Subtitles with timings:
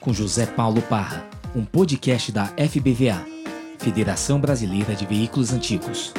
[0.00, 3.22] com José Paulo Parra, um podcast da FBVA,
[3.78, 6.14] Federação Brasileira de Veículos Antigos.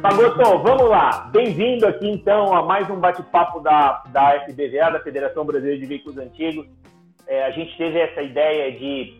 [0.00, 1.28] Pagoto, vamos lá.
[1.30, 6.16] Bem-vindo aqui então a mais um bate-papo da, da FBVA, da Federação Brasileira de Veículos
[6.16, 6.66] Antigos.
[7.26, 9.18] É, a gente teve essa ideia de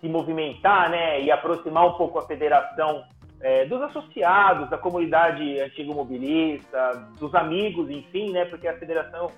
[0.00, 3.02] se movimentar né, e aproximar um pouco a federação
[3.40, 9.30] é, dos associados, da comunidade antigo mobilista, dos amigos, enfim, né, porque a federação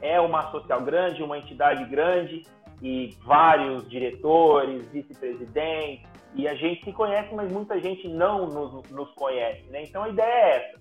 [0.00, 2.44] é uma social grande, uma entidade grande
[2.80, 9.10] e vários diretores, vice-presidentes, e a gente se conhece, mas muita gente não nos, nos
[9.14, 9.82] conhece, né?
[9.82, 10.78] Então a ideia é essa.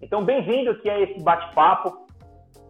[0.00, 2.06] Então, bem-vindo aqui a esse bate-papo.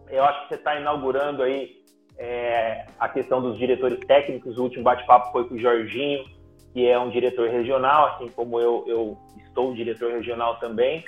[0.09, 1.83] Eu acho que você está inaugurando aí
[2.17, 4.57] é, a questão dos diretores técnicos.
[4.57, 6.25] O último bate-papo foi com o Jorginho,
[6.73, 11.05] que é um diretor regional, assim como eu, eu estou diretor regional também.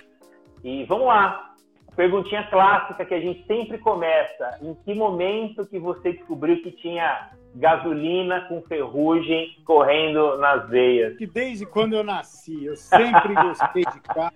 [0.64, 1.56] E vamos lá,
[1.96, 4.60] perguntinha clássica que a gente sempre começa.
[4.62, 11.18] Em que momento que você descobriu que tinha gasolina com ferrugem correndo nas veias?
[11.18, 14.36] Que desde quando eu nasci, eu sempre gostei de carro.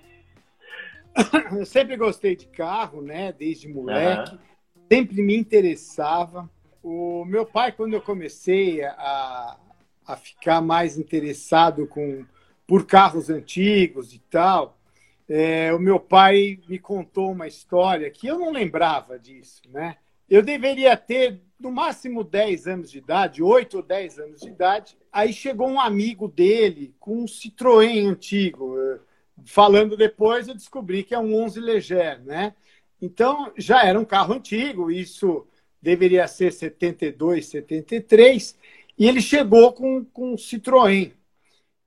[1.57, 3.31] Eu sempre gostei de carro, né?
[3.31, 4.31] Desde moleque.
[4.31, 4.39] Uhum.
[4.91, 6.49] Sempre me interessava.
[6.81, 9.57] O meu pai, quando eu comecei a,
[10.09, 12.25] a ficar mais interessado com,
[12.65, 14.75] por carros antigos e tal,
[15.29, 19.97] é, o meu pai me contou uma história que eu não lembrava disso, né?
[20.27, 24.97] Eu deveria ter no máximo 10 anos de idade, 8 ou 10 anos de idade.
[25.11, 28.75] Aí chegou um amigo dele com um Citroën antigo.
[29.45, 32.55] Falando depois, eu descobri que é um 11 Leger, né?
[32.99, 35.47] Então, já era um carro antigo, isso
[35.81, 38.57] deveria ser 72, 73,
[38.99, 41.13] e ele chegou com, com um Citroën.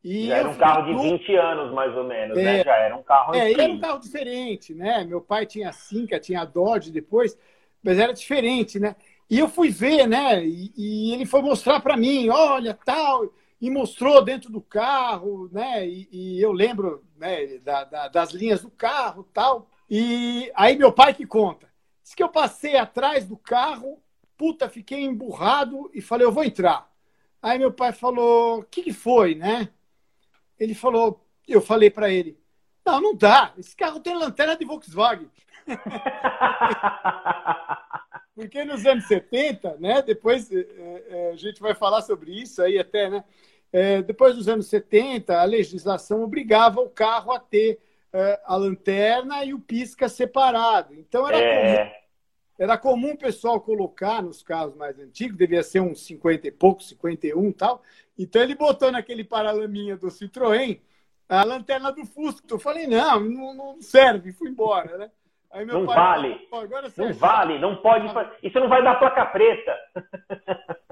[0.02, 2.42] E já era um carro de 20 anos, mais ou menos, né?
[2.42, 2.64] é, né?
[2.64, 5.04] Já era um carro é, era um carro diferente, né?
[5.04, 7.38] Meu pai tinha a Cinca, tinha a Dodge depois,
[7.82, 8.97] mas era diferente, né?
[9.31, 10.44] E eu fui ver, né?
[10.44, 15.87] E, e ele foi mostrar para mim, olha, tal, e mostrou dentro do carro, né?
[15.87, 19.69] E, e eu lembro né, da, da, das linhas do carro, tal.
[19.88, 21.69] E aí meu pai que conta.
[22.03, 24.03] Diz que eu passei atrás do carro,
[24.37, 26.91] puta, fiquei emburrado e falei, eu vou entrar.
[27.42, 29.69] Aí meu pai falou, o que, que foi, né?
[30.58, 32.38] Ele falou, eu falei para ele,
[32.86, 33.53] não, não dá.
[33.58, 35.28] Esse carro tem lanterna de Volkswagen.
[38.34, 40.02] Porque nos anos 70, né?
[40.02, 43.25] Depois é, a gente vai falar sobre isso aí até, né?
[43.72, 47.81] É, depois dos anos 70, a legislação obrigava o carro a ter
[48.12, 50.94] é, a lanterna e o pisca separado.
[50.94, 51.84] Então era é.
[51.84, 51.91] comum,
[52.58, 56.82] era comum o pessoal colocar nos carros mais antigos, devia ser uns 50 e pouco,
[56.82, 57.82] 51 e tal,
[58.18, 60.80] então ele botou naquele paralaminha do Citroën
[61.28, 62.46] a lanterna do Fusca.
[62.50, 65.10] Eu falei, não, não, não serve, fui embora, né?
[65.66, 66.46] não vale.
[66.48, 68.36] Falou, não vale, não pode fazer.
[68.42, 69.76] Isso não vai dar placa preta.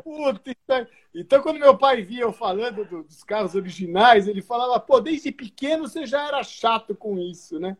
[0.03, 4.78] Puta, então, então, quando meu pai via eu falando do, dos carros originais, ele falava,
[4.78, 7.77] pô, desde pequeno você já era chato com isso, né?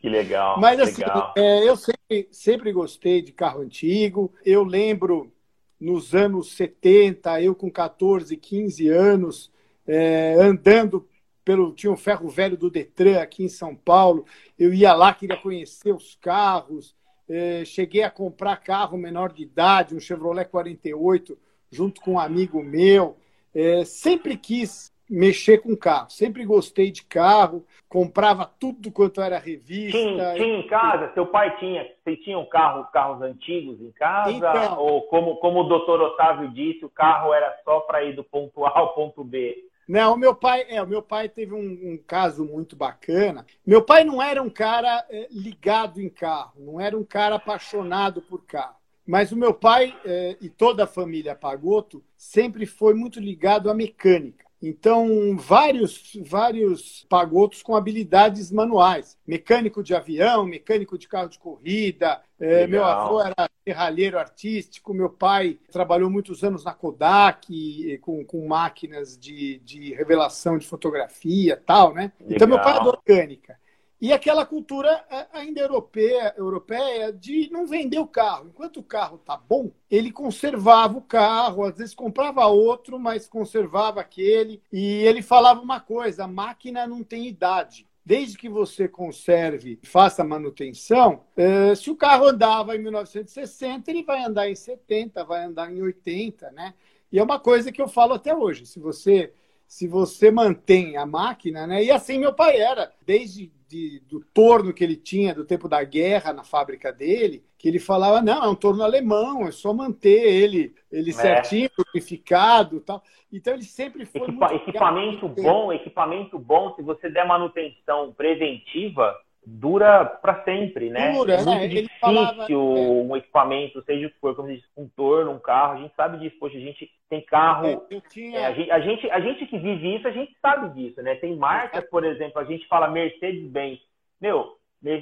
[0.00, 0.58] Que legal.
[0.58, 1.34] Mas assim, legal.
[1.36, 4.32] É, eu sempre, sempre gostei de carro antigo.
[4.44, 5.30] Eu lembro
[5.78, 9.52] nos anos 70, eu com 14, 15 anos,
[9.86, 11.06] é, andando
[11.44, 11.72] pelo.
[11.74, 14.24] Tinha um ferro velho do Detran aqui em São Paulo.
[14.58, 16.94] Eu ia lá, queria conhecer os carros.
[17.28, 21.38] É, cheguei a comprar carro menor de idade, um Chevrolet 48,
[21.70, 23.16] junto com um amigo meu.
[23.54, 26.08] É, sempre quis mexer com carro.
[26.08, 29.98] Sempre gostei de carro, comprava tudo quanto era revista.
[29.98, 31.12] Tinha, tinha em casa?
[31.12, 31.84] Seu pai tinha?
[32.04, 34.30] Você tinha um carro, carros antigos em casa?
[34.30, 38.22] Então, Ou como, como o doutor Otávio disse, o carro era só para ir do
[38.22, 39.66] ponto A ao ponto B?
[39.88, 43.44] Não, o meu pai, é, o meu pai teve um, um, caso muito bacana.
[43.66, 48.22] Meu pai não era um cara é, ligado em carro, não era um cara apaixonado
[48.22, 48.76] por carro.
[49.04, 53.74] Mas o meu pai é, e toda a família Pagoto sempre foi muito ligado à
[53.74, 54.44] mecânica.
[54.62, 59.16] Então, vários, vários pagotos com habilidades manuais.
[59.26, 62.20] Mecânico de avião, mecânico de carro de corrida.
[62.38, 64.92] É, meu avô era serralheiro artístico.
[64.92, 71.56] Meu pai trabalhou muitos anos na Kodak, com, com máquinas de, de revelação de fotografia
[71.56, 72.12] tal, né?
[72.20, 72.36] Legal.
[72.36, 73.58] Então, meu pai é mecânica.
[74.00, 78.48] E aquela cultura é, ainda europeia, europeia de não vender o carro.
[78.48, 84.00] Enquanto o carro tá bom, ele conservava o carro, às vezes comprava outro, mas conservava
[84.00, 84.62] aquele.
[84.72, 87.86] E ele falava uma coisa: a máquina não tem idade.
[88.02, 94.24] Desde que você conserve, faça manutenção, é, se o carro andava em 1960, ele vai
[94.24, 96.72] andar em 70, vai andar em 80, né?
[97.12, 98.64] E é uma coisa que eu falo até hoje.
[98.64, 99.32] Se você
[99.70, 101.84] se você mantém a máquina, né?
[101.84, 105.84] E assim meu pai era, desde de, do torno que ele tinha do tempo da
[105.84, 110.26] guerra na fábrica dele, que ele falava, não, é um torno alemão, é só manter
[110.26, 111.12] ele, ele é.
[111.12, 113.00] certinho, purificado tal.
[113.32, 120.04] Então ele sempre foi Equipa Equipamento bom, equipamento bom, se você der manutenção preventiva, dura
[120.04, 121.12] para sempre, né?
[121.12, 121.68] Dura, é muito né?
[121.68, 122.56] difícil falava, é.
[122.56, 126.18] um equipamento, seja o que for, como diz, um torno, um carro, a gente sabe
[126.18, 128.38] disso, poxa, a gente tem carro, é, tinha...
[128.38, 131.14] é, a, gente, a, gente, a gente que vive isso, a gente sabe disso, né?
[131.16, 133.80] Tem marcas, por exemplo, a gente fala Mercedes-Benz,
[134.20, 134.56] meu,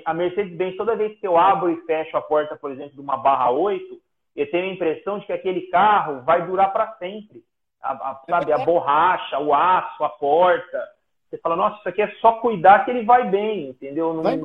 [0.05, 3.17] a Mercedes-Benz, toda vez que eu abro e fecho a porta, por exemplo, de uma
[3.17, 4.01] barra 8,
[4.37, 7.43] eu tenho a impressão de que aquele carro vai durar para sempre,
[7.83, 10.98] a, a, sabe, a borracha, o aço, a porta,
[11.29, 14.15] você fala, nossa, isso aqui é só cuidar que ele vai bem, entendeu?
[14.15, 14.37] Não, vai,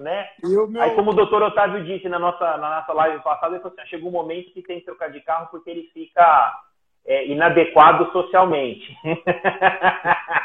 [0.00, 0.28] né?
[0.42, 0.70] Meu...
[0.80, 3.88] Aí, como o doutor Otávio disse na nossa, na nossa live passada, ele falou assim,
[3.88, 6.58] chega um momento que tem que trocar de carro porque ele fica
[7.04, 8.96] é, inadequado socialmente.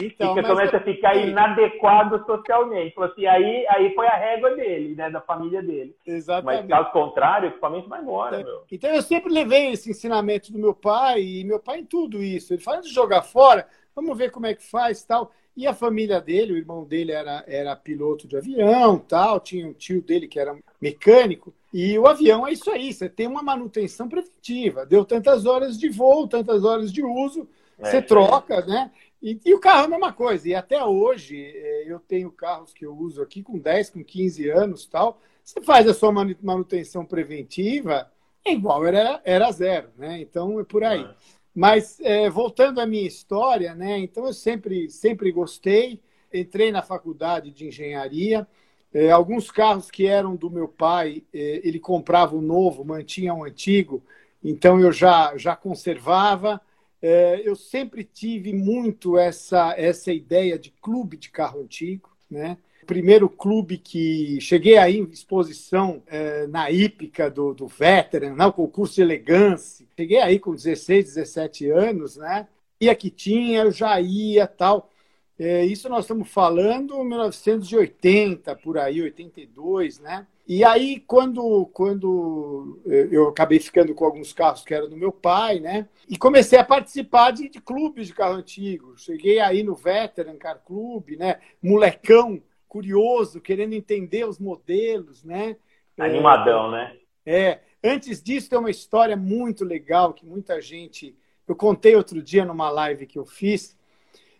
[0.00, 2.94] Então, fica, começa a ficar inadequado socialmente.
[2.94, 5.10] Falou assim, aí, aí foi a régua dele, né?
[5.10, 5.94] Da família dele.
[6.06, 6.68] Exatamente.
[6.68, 10.58] Mas caso contrário, o equipamento vai embora, então, então eu sempre levei esse ensinamento do
[10.58, 12.54] meu pai, e meu pai em tudo isso.
[12.54, 13.66] Ele fala de jogar fora,
[14.00, 15.32] vamos ver como é que faz tal.
[15.56, 19.72] E a família dele, o irmão dele era, era piloto de avião, tal, tinha um
[19.72, 21.52] tio dele que era mecânico.
[21.74, 24.86] E o avião é isso aí, você tem uma manutenção preventiva.
[24.86, 27.48] Deu tantas horas de voo, tantas horas de uso,
[27.78, 28.90] é, você troca, né?
[29.20, 30.48] E, e, o carro é a mesma coisa.
[30.48, 34.48] E até hoje é, eu tenho carros que eu uso aqui com 10, com 15
[34.50, 35.20] anos tal.
[35.42, 38.08] Você faz a sua manutenção preventiva,
[38.44, 40.20] é igual era, era zero, né?
[40.20, 41.02] Então é por aí.
[41.02, 41.14] É.
[41.58, 43.98] Mas é, voltando à minha história, né?
[43.98, 46.00] Então eu sempre, sempre gostei.
[46.32, 48.46] Entrei na faculdade de engenharia.
[48.94, 53.42] É, alguns carros que eram do meu pai, é, ele comprava o novo, mantinha o
[53.42, 54.04] antigo.
[54.42, 56.60] Então eu já já conservava.
[57.02, 62.56] É, eu sempre tive muito essa essa ideia de clube de carro antigo, né?
[62.88, 68.52] Primeiro clube que cheguei aí em exposição é, na hípica do, do Veteran, né, o
[68.52, 69.86] concurso de elegância.
[69.94, 72.48] Cheguei aí com 16, 17 anos, né?
[72.80, 74.90] E aqui tinha, eu já ia tal.
[75.38, 80.26] É, isso nós estamos falando em 1980, por aí, 82, né?
[80.46, 85.12] E aí, quando, quando é, eu acabei ficando com alguns carros que eram do meu
[85.12, 85.86] pai, né?
[86.08, 88.96] E comecei a participar de, de clubes de carro antigo.
[88.96, 91.38] Cheguei aí no Veteran Car Club, né?
[91.62, 95.56] Molecão, curioso, querendo entender os modelos, né?
[95.96, 96.96] Animadão, né?
[97.24, 97.60] É.
[97.82, 101.16] Antes disso, tem uma história muito legal que muita gente.
[101.46, 103.76] Eu contei outro dia numa live que eu fiz.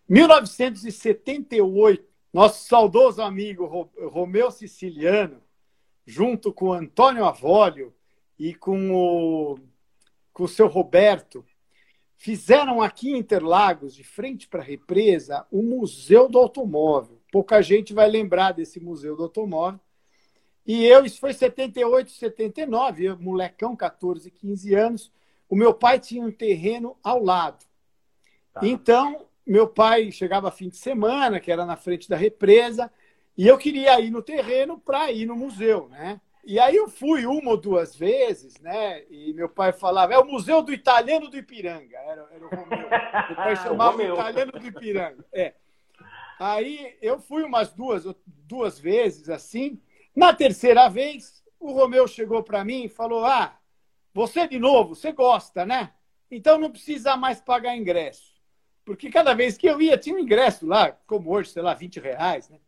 [0.09, 5.43] 1978, nosso saudoso amigo Romeu Siciliano,
[6.07, 7.95] junto com Antônio Avólio
[8.39, 9.59] e com o,
[10.33, 11.45] com o seu Roberto,
[12.17, 17.93] fizeram aqui em Interlagos, de frente para a represa, o Museu do Automóvel pouca gente
[17.93, 19.81] vai lembrar desse Museu do Automóvel.
[20.67, 25.13] E eu, isso foi 78, 79, eu, molecão, 14, 15 anos.
[25.49, 27.65] O meu pai tinha um terreno ao lado.
[28.53, 28.61] Tá.
[28.63, 32.91] Então, meu pai chegava fim de semana, que era na frente da represa,
[33.37, 36.21] e eu queria ir no terreno para ir no museu, né?
[36.45, 39.05] E aí eu fui uma ou duas vezes, né?
[39.11, 41.99] E meu pai falava, é o Museu do Italiano do Ipiranga.
[41.99, 42.89] Era, era o Romeu.
[43.29, 45.25] Meu pai chamava o Italiano do Ipiranga.
[45.31, 45.53] É.
[46.39, 49.81] Aí eu fui umas duas, duas vezes assim.
[50.15, 53.59] Na terceira vez, o Romeu chegou para mim e falou: Ah,
[54.15, 55.93] você de novo, você gosta, né?
[56.31, 58.37] Então não precisa mais pagar ingresso.
[58.85, 62.01] Porque cada vez que eu ia, tinha um ingresso lá, como hoje, sei lá, 20
[62.01, 62.59] reais, né?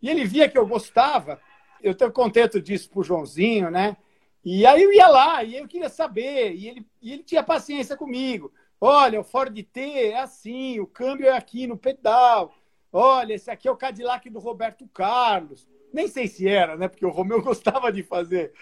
[0.00, 1.40] E ele via que eu gostava,
[1.82, 3.96] eu estou contento disso pro Joãozinho, né?
[4.44, 7.96] E aí eu ia lá e eu queria saber, e ele, e ele tinha paciência
[7.96, 8.52] comigo.
[8.80, 12.54] Olha, o Ford T é assim, o câmbio é aqui no pedal,
[12.92, 15.68] Olha, esse aqui é o Cadillac do Roberto Carlos.
[15.92, 16.88] Nem sei se era, né?
[16.88, 18.52] Porque o Romeu gostava de fazer,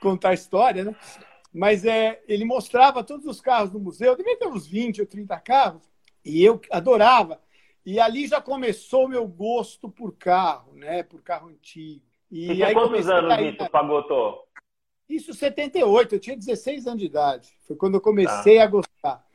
[0.00, 0.96] contar história, né?
[1.52, 5.40] Mas é, ele mostrava todos os carros do museu, devia ter uns 20 ou 30
[5.40, 5.82] carros,
[6.24, 7.40] e eu adorava.
[7.84, 11.02] E ali já começou o meu gosto por carro, né?
[11.02, 12.04] Por carro antigo.
[12.30, 14.44] E, e aí quantos anos aí, isso, Pagotô?
[15.08, 17.56] Isso 78, eu tinha 16 anos de idade.
[17.66, 18.64] Foi quando eu comecei tá.
[18.64, 19.26] a gostar.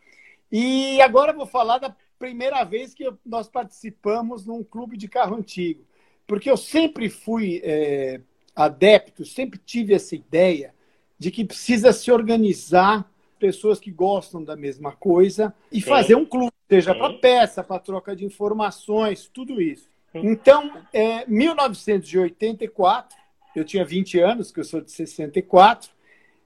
[0.51, 5.35] E agora eu vou falar da primeira vez que nós participamos num clube de carro
[5.35, 5.83] antigo.
[6.27, 8.21] Porque eu sempre fui é,
[8.55, 10.75] adepto, sempre tive essa ideia
[11.17, 15.89] de que precisa se organizar pessoas que gostam da mesma coisa e Sim.
[15.89, 19.89] fazer um clube, seja para peça, para troca de informações, tudo isso.
[20.11, 20.27] Sim.
[20.27, 23.17] Então, é, 1984,
[23.55, 25.89] eu tinha 20 anos, que eu sou de 64,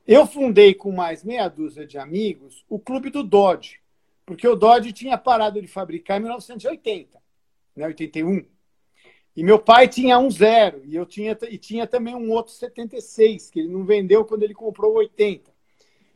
[0.08, 3.82] eu fundei com mais meia dúzia de amigos o Clube do Dodge,
[4.26, 7.22] porque o Dodge tinha parado de fabricar em 1980,
[7.76, 8.46] né, 81.
[9.36, 13.50] E meu pai tinha um zero, e eu tinha, e tinha também um outro 76,
[13.50, 15.54] que ele não vendeu quando ele comprou o 80.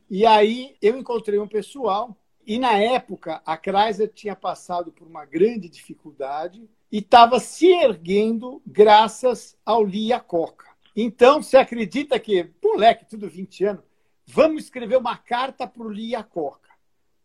[0.08, 5.24] E aí eu encontrei um pessoal, e na época a Chrysler tinha passado por uma
[5.24, 10.66] grande dificuldade e estava se erguendo graças ao Lia Coca.
[10.96, 13.84] Então, você acredita que, moleque, tudo 20 anos,
[14.26, 16.59] vamos escrever uma carta para o Lia Coca.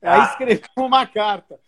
[0.05, 0.23] Aí ah.
[0.25, 1.59] escreveu uma carta.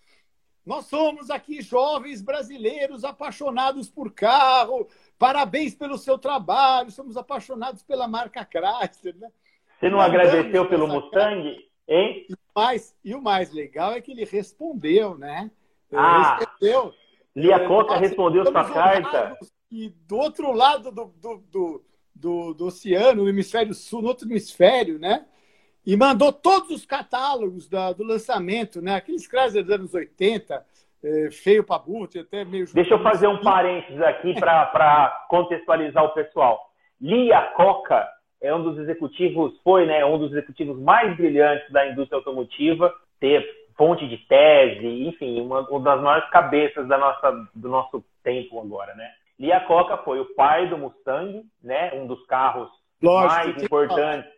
[0.66, 4.88] Nós somos aqui jovens brasileiros apaixonados por carro.
[5.18, 6.92] Parabéns pelo seu trabalho.
[6.92, 9.16] Somos apaixonados pela marca Chrysler.
[9.16, 9.30] Né?
[9.80, 11.62] Você não agradeceu pelo Mustang, carta.
[11.88, 12.26] hein?
[12.30, 15.50] E o, mais, e o mais legal é que ele respondeu, né?
[15.90, 16.94] Ele ah, respondeu.
[17.34, 19.38] Lia Coca respondeu sua carta.
[19.72, 24.28] E do outro lado do, do, do, do, do oceano, no hemisfério sul, no outro
[24.28, 25.26] hemisfério, né?
[25.88, 28.96] E mandou todos os catálogos da, do lançamento, né?
[28.96, 30.62] Aqueles Chrysler dos anos 80,
[31.02, 32.66] é, feio para burro, até meio.
[32.74, 36.70] Deixa eu fazer um parênteses aqui para contextualizar o pessoal.
[37.00, 38.06] Lia Coca
[38.42, 43.48] é um dos executivos, foi né, um dos executivos mais brilhantes da indústria automotiva, ter
[43.78, 48.94] fonte de tese, enfim, uma, uma das maiores cabeças da nossa, do nosso tempo agora,
[48.96, 49.10] né?
[49.40, 51.94] Lia Coca foi o pai do Mustang, né?
[51.94, 52.68] Um dos carros
[53.02, 54.37] Lógico, mais importantes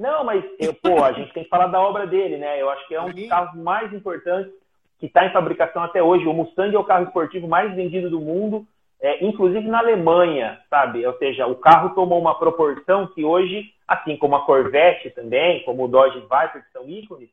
[0.00, 2.58] não, mas, eu, pô, a gente tem que falar da obra dele, né?
[2.60, 4.50] Eu acho que é um dos carros mais importantes
[4.98, 6.26] que está em fabricação até hoje.
[6.26, 8.66] O Mustang é o carro esportivo mais vendido do mundo,
[8.98, 11.06] é, inclusive na Alemanha, sabe?
[11.06, 15.84] Ou seja, o carro tomou uma proporção que hoje, assim como a Corvette também, como
[15.84, 17.28] o Dodge Viper, que são ícones,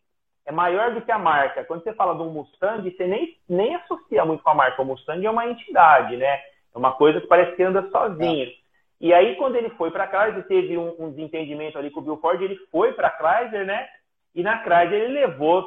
[0.45, 1.63] é maior do que a marca.
[1.63, 4.81] Quando você fala de um Mustang, você nem, nem associa muito com a marca.
[4.81, 6.41] O Mustang é uma entidade, né?
[6.75, 8.45] É uma coisa que parece que anda sozinho.
[8.45, 8.66] É.
[9.00, 12.04] E aí, quando ele foi para a Chrysler, teve um, um, desentendimento ali com o
[12.04, 13.88] Bill Ford, ele foi para a Chrysler, né?
[14.34, 15.63] E na Chrysler ele levou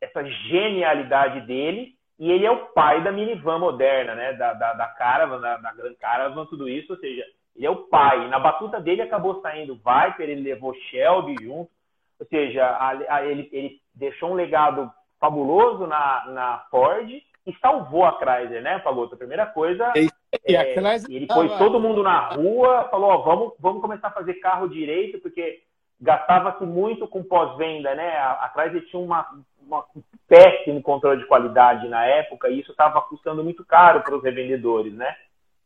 [0.00, 4.32] essa genialidade dele e ele é o pai da minivan moderna, né?
[4.32, 7.84] Da, da, da Caravan, da, da Grand Caravan, tudo isso, ou seja, ele é o
[7.84, 8.28] pai.
[8.28, 11.70] Na batuta dele acabou saindo Viper, ele levou Shelby junto,
[12.18, 14.90] ou seja, a, a, ele, ele deixou um legado
[15.20, 17.08] fabuloso na, na Ford
[17.46, 19.14] e salvou a Chrysler, né, Pagoto?
[19.14, 20.74] A primeira coisa, é, é,
[21.08, 25.18] ele pôs todo mundo na rua, falou, ó, vamos, vamos começar a fazer carro direito,
[25.20, 25.62] porque
[26.00, 28.16] gastava-se muito com pós-venda, né?
[28.16, 29.26] A, a Chrysler tinha uma,
[29.60, 34.16] uma, um péssimo controle de qualidade na época e isso estava custando muito caro para
[34.16, 35.14] os revendedores, né?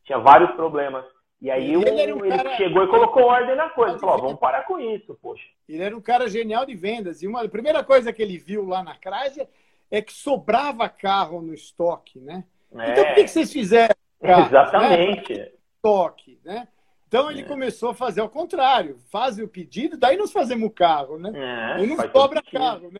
[0.04, 1.04] Tinha vários problemas.
[1.40, 3.96] E aí ele, um ele chegou e colocou ordem na coisa.
[3.98, 5.44] Falou, vamos parar com isso, poxa.
[5.68, 7.22] Ele era um cara genial de vendas.
[7.22, 9.46] E uma a primeira coisa que ele viu lá na Chrysler
[9.90, 12.44] é que sobrava carro no estoque, né?
[12.74, 12.92] É.
[12.92, 13.94] Então, por que, vocês fizeram?
[14.20, 15.34] Carro, Exatamente.
[15.34, 15.48] Né?
[15.76, 16.68] Estoque, né?
[17.08, 17.44] Então ele é.
[17.44, 21.32] começou a fazer ao contrário, faz o pedido, daí nós fazemos o carro, né?
[21.80, 22.98] É, não sobra carro, né?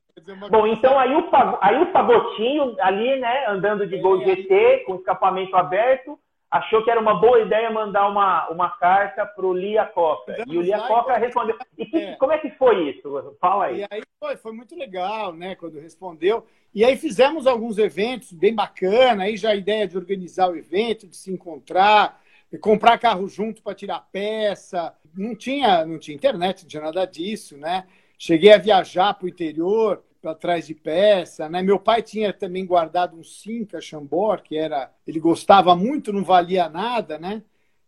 [0.51, 1.29] Bom, então aí o,
[1.61, 6.19] aí o Fagotinho ali, né, andando de Gol GT, com escapamento aberto,
[6.51, 10.37] achou que era uma boa ideia mandar uma, uma carta para o Lia Coca.
[10.47, 11.57] e o Lia Coca respondeu.
[11.77, 12.17] E que, é.
[12.17, 13.37] como é que foi isso?
[13.41, 13.81] Fala aí.
[13.81, 16.47] E aí foi, foi muito legal, né, quando respondeu.
[16.75, 21.07] E aí fizemos alguns eventos bem bacana, aí já a ideia de organizar o evento,
[21.07, 24.95] de se encontrar, de comprar carro junto para tirar peça.
[25.15, 27.87] Não tinha, não tinha internet, não tinha nada disso, né?
[28.19, 31.63] Cheguei a viajar para o interior, para trás de peça, né?
[31.63, 36.69] Meu pai tinha também guardado um Cinca Chambord, que era, ele gostava muito, não valia
[36.69, 37.43] nada, né?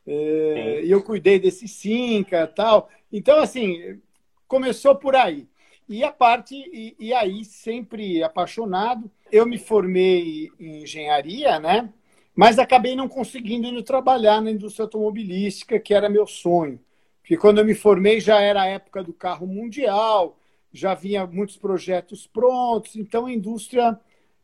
[0.06, 2.88] É, e eu cuidei desse Cinca, tal.
[3.12, 4.00] Então assim,
[4.46, 5.48] começou por aí.
[5.88, 11.92] E a parte e, e aí sempre apaixonado, eu me formei em engenharia, né?
[12.34, 16.80] Mas acabei não conseguindo ir trabalhar na indústria automobilística, que era meu sonho.
[17.20, 20.39] Porque quando eu me formei já era a época do carro mundial,
[20.72, 23.98] já vinha muitos projetos prontos, então a indústria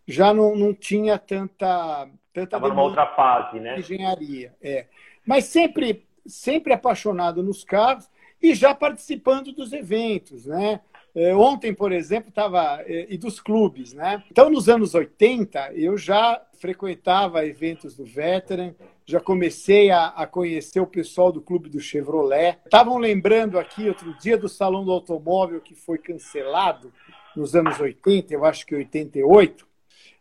[0.06, 3.78] já não, não tinha tanta tanta numa outra fase, né?
[3.78, 4.86] Engenharia, é.
[5.26, 8.10] Mas sempre sempre apaixonado nos carros
[8.42, 10.80] e já participando dos eventos, né?
[11.16, 14.22] É, ontem, por exemplo, estava é, e dos clubes, né?
[14.30, 18.74] Então, nos anos 80, eu já frequentava eventos do Veteran,
[19.06, 22.58] já comecei a, a, conhecer o pessoal do clube do Chevrolet.
[22.66, 26.92] Estavam lembrando aqui outro dia do Salão do Automóvel que foi cancelado
[27.34, 29.66] nos anos 80, eu acho que 88.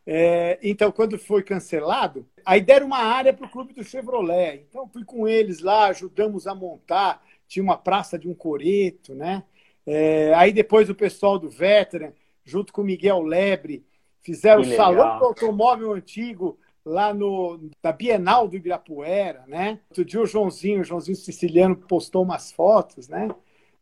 [0.07, 4.65] É, então, quando foi cancelado, aí deram uma área para o clube do Chevrolet.
[4.69, 7.21] Então, fui com eles lá, ajudamos a montar.
[7.49, 9.43] Tinha uma praça de um coreto, né?
[9.85, 12.11] É, aí depois o pessoal do Veteran,
[12.43, 13.85] junto com Miguel Lebre,
[14.21, 19.79] fizeram o Salão do Automóvel Antigo lá no, da Bienal do Ibirapuera, né?
[19.89, 23.27] Outro dia o Joãozinho, o Joãozinho Siciliano postou umas fotos, né?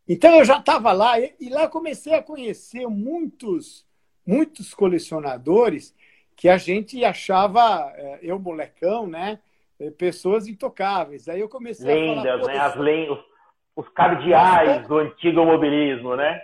[0.08, 3.84] Então eu já estava lá e, e lá comecei a conhecer muitos
[4.26, 5.94] muitos colecionadores
[6.36, 9.38] que a gente achava, é, eu molecão, né?
[9.78, 11.28] É, pessoas intocáveis.
[11.28, 12.58] Aí eu comecei Lendas, a falar, né?
[12.58, 13.18] As lendas,
[13.76, 16.40] os cardeais do antigo mobilismo, né?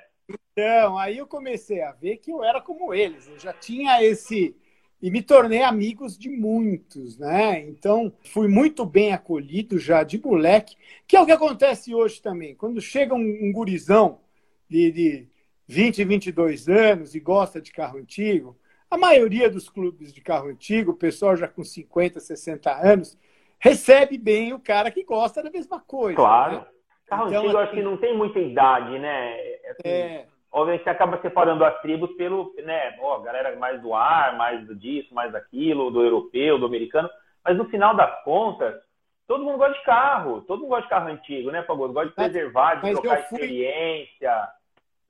[0.53, 3.29] Então, aí eu comecei a ver que eu era como eles.
[3.29, 4.57] Eu já tinha esse
[5.03, 7.61] e me tornei amigos de muitos, né?
[7.61, 12.55] Então, fui muito bem acolhido já de moleque, que é o que acontece hoje também.
[12.55, 14.21] Quando chega um, um gurizão
[14.69, 15.29] de, de
[15.67, 18.59] 20, 22 anos e gosta de carro antigo,
[18.91, 23.17] a maioria dos clubes de carro antigo, o pessoal já com 50, 60 anos,
[23.59, 26.17] recebe bem o cara que gosta da mesma coisa.
[26.17, 26.57] Claro.
[26.59, 26.67] Né?
[27.11, 29.35] Carro então, antigo, assim, acho que não tem muita idade, né?
[29.69, 30.27] Assim, é.
[30.53, 32.97] Obviamente, você acaba separando as tribos pelo, né?
[33.01, 37.11] Ó, oh, galera mais do ar, mais disso, mais daquilo, do europeu, do americano.
[37.45, 38.77] Mas no final das contas,
[39.27, 40.43] todo mundo gosta de carro.
[40.43, 41.93] Todo mundo gosta de carro antigo, né, Fagoso?
[41.93, 43.41] Gosta de preservar, de trocar fui...
[43.41, 44.49] experiência.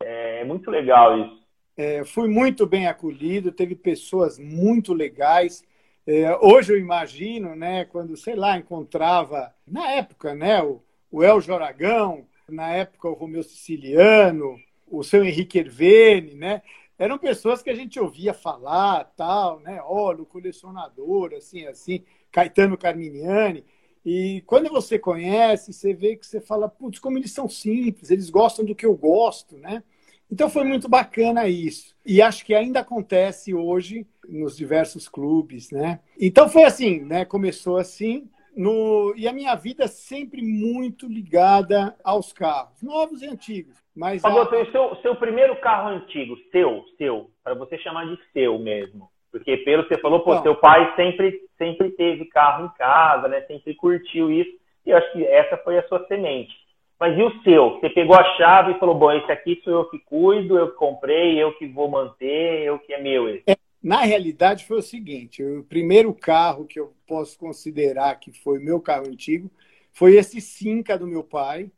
[0.03, 1.41] É, é muito legal isso.
[1.77, 5.63] É, fui muito bem acolhido, teve pessoas muito legais.
[6.07, 11.41] É, hoje eu imagino, né, quando, sei lá, encontrava, na época, né, o, o El
[11.41, 16.63] Joragão, na época o Romeu Siciliano, o seu Henrique Ervene, né,
[16.99, 22.77] eram pessoas que a gente ouvia falar, tal, né, olha, o colecionador, assim, assim, Caetano
[22.77, 23.65] Carminiani.
[24.05, 28.31] E quando você conhece, você vê que você fala, putz, como eles são simples, eles
[28.31, 29.83] gostam do que eu gosto, né?
[30.31, 31.95] Então foi muito bacana isso.
[32.07, 36.01] E acho que ainda acontece hoje nos diversos clubes, né?
[36.19, 37.25] Então foi assim, né?
[37.25, 38.29] Começou assim.
[38.57, 39.15] No...
[39.17, 43.77] E a minha vida sempre muito ligada aos carros, novos e antigos.
[43.95, 44.31] Mas a...
[44.71, 49.09] seu, seu primeiro carro antigo, seu, seu, para você chamar de seu mesmo.
[49.31, 53.29] Porque pelo que você falou, pô, então, seu pai sempre, sempre teve carro em casa,
[53.29, 53.41] né?
[53.43, 54.51] Sempre curtiu isso.
[54.85, 56.53] E eu acho que essa foi a sua semente.
[56.99, 57.79] Mas e o seu?
[57.81, 60.77] Você pegou a chave e falou, bom, esse aqui sou eu que cuido, eu que
[60.77, 63.29] comprei, eu que vou manter, eu que é meu.
[63.29, 63.45] Esse.
[63.47, 68.59] É, na realidade foi o seguinte, o primeiro carro que eu posso considerar que foi
[68.59, 69.51] meu carro antigo
[69.93, 71.71] foi esse Cinca do meu pai,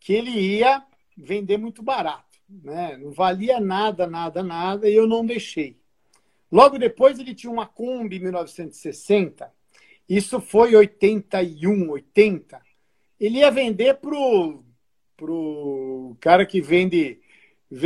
[0.00, 0.84] que ele ia
[1.16, 2.38] vender muito barato.
[2.48, 2.96] Né?
[2.96, 5.78] Não valia nada, nada, nada, e eu não deixei.
[6.50, 9.52] Logo depois ele tinha uma Kombi 1960,
[10.08, 12.60] isso foi 81, 80,
[13.20, 14.64] ele ia vender pro,
[15.14, 17.20] pro cara que vende,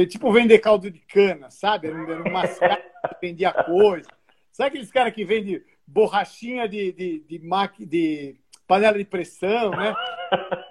[0.09, 1.89] tipo vender caldo de cana, sabe?
[1.89, 2.82] Era
[3.23, 4.09] vendia coisa.
[4.51, 9.95] Sabe aqueles caras que vendem borrachinha de, de, de, de, de panela de pressão, né?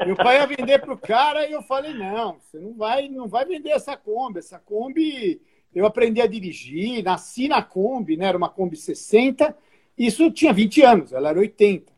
[0.06, 3.46] Meu pai ia vender pro cara e eu falei, não, você não vai, não vai
[3.46, 4.40] vender essa Kombi.
[4.40, 5.42] Essa Kombi,
[5.74, 8.26] eu aprendi a dirigir, nasci na Kombi, né?
[8.26, 9.56] Era uma Kombi 60,
[9.98, 11.92] isso tinha 20 anos, ela era 80.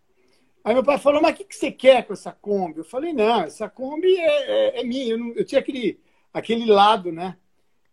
[0.63, 2.77] Aí meu pai falou, mas o que, que você quer com essa Kombi?
[2.77, 5.13] Eu falei, não, essa Kombi é, é, é minha.
[5.13, 5.99] Eu, não, eu, tinha aquele,
[6.33, 7.37] aquele lado, né?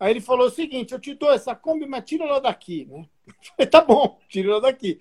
[0.01, 3.07] Aí ele falou o seguinte, eu te dou essa Kombi, mas tira ela daqui, né?
[3.55, 4.99] Falei, tá bom, tira ela daqui.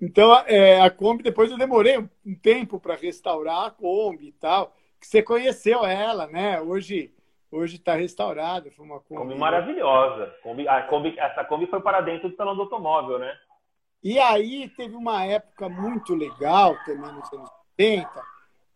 [0.00, 4.74] Então, é, a Kombi, depois eu demorei um, tempo para restaurar a Kombi e tal,
[4.98, 6.60] que você conheceu ela, né?
[6.62, 7.12] Hoje
[7.50, 9.20] hoje está restaurada, foi uma Kombi...
[9.20, 10.34] Kombi maravilhosa.
[10.42, 13.34] Kombi, a Kombi, essa Kombi foi para dentro do salão do automóvel, né?
[14.02, 18.08] E aí teve uma época muito legal, também nos anos 80,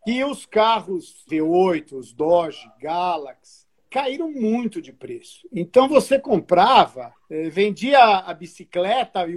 [0.03, 3.62] que os carros V8, os Dodge, Galaxy,
[3.93, 5.47] caíram muito de preço.
[5.53, 9.35] Então você comprava, eh, vendia a bicicleta, e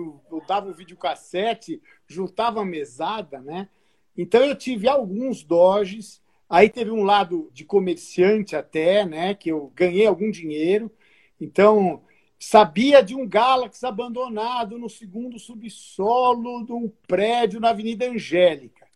[0.48, 3.68] dava o videocassete, juntava a mesada, né?
[4.16, 9.34] Então eu tive alguns Dodges, aí teve um lado de comerciante até, né?
[9.34, 10.90] Que eu ganhei algum dinheiro.
[11.38, 12.02] Então
[12.38, 18.86] Sabia de um Galaxy abandonado no segundo subsolo de um prédio na Avenida Angélica.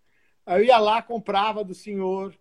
[0.44, 2.34] Aí eu ia lá, comprava do senhor,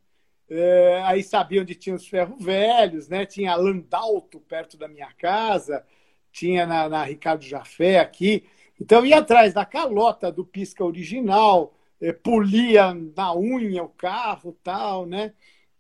[0.50, 3.26] é, aí sabia onde tinha os ferros velhos, né?
[3.26, 5.86] tinha Landalto perto da minha casa,
[6.32, 8.46] tinha na, na Ricardo Jafé aqui.
[8.80, 15.06] Então ia atrás da calota do pisca original, é, polia na unha o carro tal,
[15.06, 15.34] né?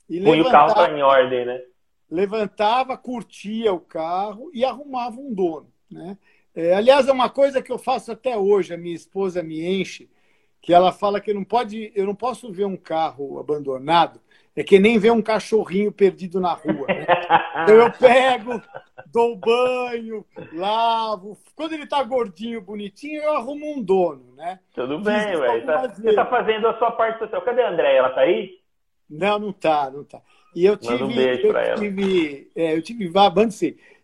[0.09, 0.71] E Põe levantava...
[0.71, 1.61] o carro em ordem, né?
[2.09, 5.71] levantava, curtia o carro e arrumava um dono.
[5.89, 6.17] Né?
[6.55, 10.09] É, aliás, é uma coisa que eu faço até hoje, a minha esposa me enche,
[10.61, 14.19] que ela fala que não pode, eu não posso ver um carro abandonado,
[14.59, 16.85] é que nem ver um cachorrinho perdido na rua.
[16.85, 17.05] Né?
[17.63, 18.61] Então eu pego,
[19.05, 21.37] dou banho, lavo.
[21.55, 24.59] Quando ele está gordinho, bonitinho, eu arrumo um dono, né?
[24.75, 25.65] Tudo bem, velho.
[25.65, 27.41] Tá, você está fazendo a sua parte social.
[27.41, 27.95] Cadê a André?
[27.95, 28.59] Ela está aí?
[29.09, 30.21] Não, não tá, não tá.
[30.53, 31.37] E eu tive, um eu
[31.77, 33.11] tive, é, eu tive,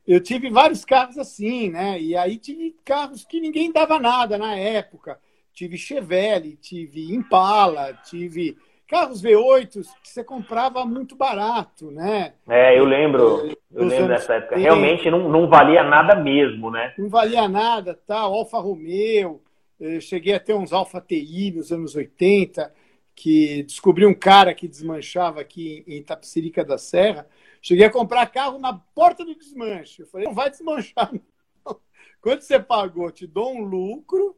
[0.07, 1.99] eu tive vários carros assim, né?
[1.99, 5.19] E aí tive carros que ninguém dava nada na época.
[5.53, 12.33] Tive Chevelle, tive Impala, tive carros V8 que você comprava muito barato, né?
[12.47, 14.57] É, eu lembro, eu lembro dessa época.
[14.57, 16.93] Realmente não, não valia nada mesmo, né?
[16.97, 18.37] Não valia nada, tal, tá?
[18.37, 19.41] Alfa Romeo,
[19.79, 22.73] eu cheguei a ter uns Alfa TI nos anos 80,
[23.15, 27.27] que descobri um cara que desmanchava aqui em Tapicirica da Serra.
[27.61, 30.01] Cheguei a comprar carro na porta do desmanche.
[30.01, 31.79] Eu falei, não vai desmanchar, não.
[32.21, 33.11] Quanto você pagou?
[33.11, 34.35] Te dou um lucro,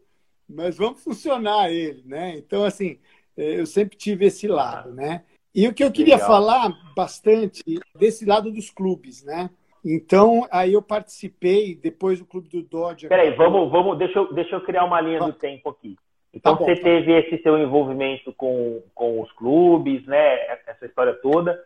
[0.48, 2.38] mas vamos funcionar ele, né?
[2.38, 3.00] Então, assim,
[3.38, 5.24] eu sempre tive esse lado, né?
[5.54, 6.28] E o que eu queria Legal.
[6.30, 7.64] falar bastante
[7.96, 9.50] desse lado dos clubes, né?
[9.84, 13.08] Então, aí eu participei depois do Clube do Dodge.
[13.08, 15.96] Peraí, vamos, vamos, deixa eu, deixa eu criar uma linha do tempo aqui.
[16.34, 20.58] Então, tá bom, você tá teve esse seu envolvimento com, com os clubes, né?
[20.68, 21.58] Essa história toda.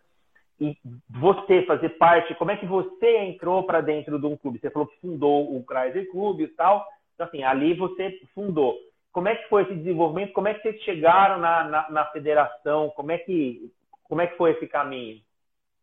[0.60, 0.78] E
[1.10, 4.60] você fazer parte, como é que você entrou para dentro de um clube?
[4.60, 6.86] Você falou que fundou o Chrysler Clube e tal.
[7.16, 8.78] Então, assim, ali você fundou.
[9.12, 10.34] Como é que foi esse desenvolvimento?
[10.34, 12.90] Como é que vocês chegaram na, na, na federação?
[12.96, 13.72] Como é, que,
[14.04, 15.22] como é que foi esse caminho?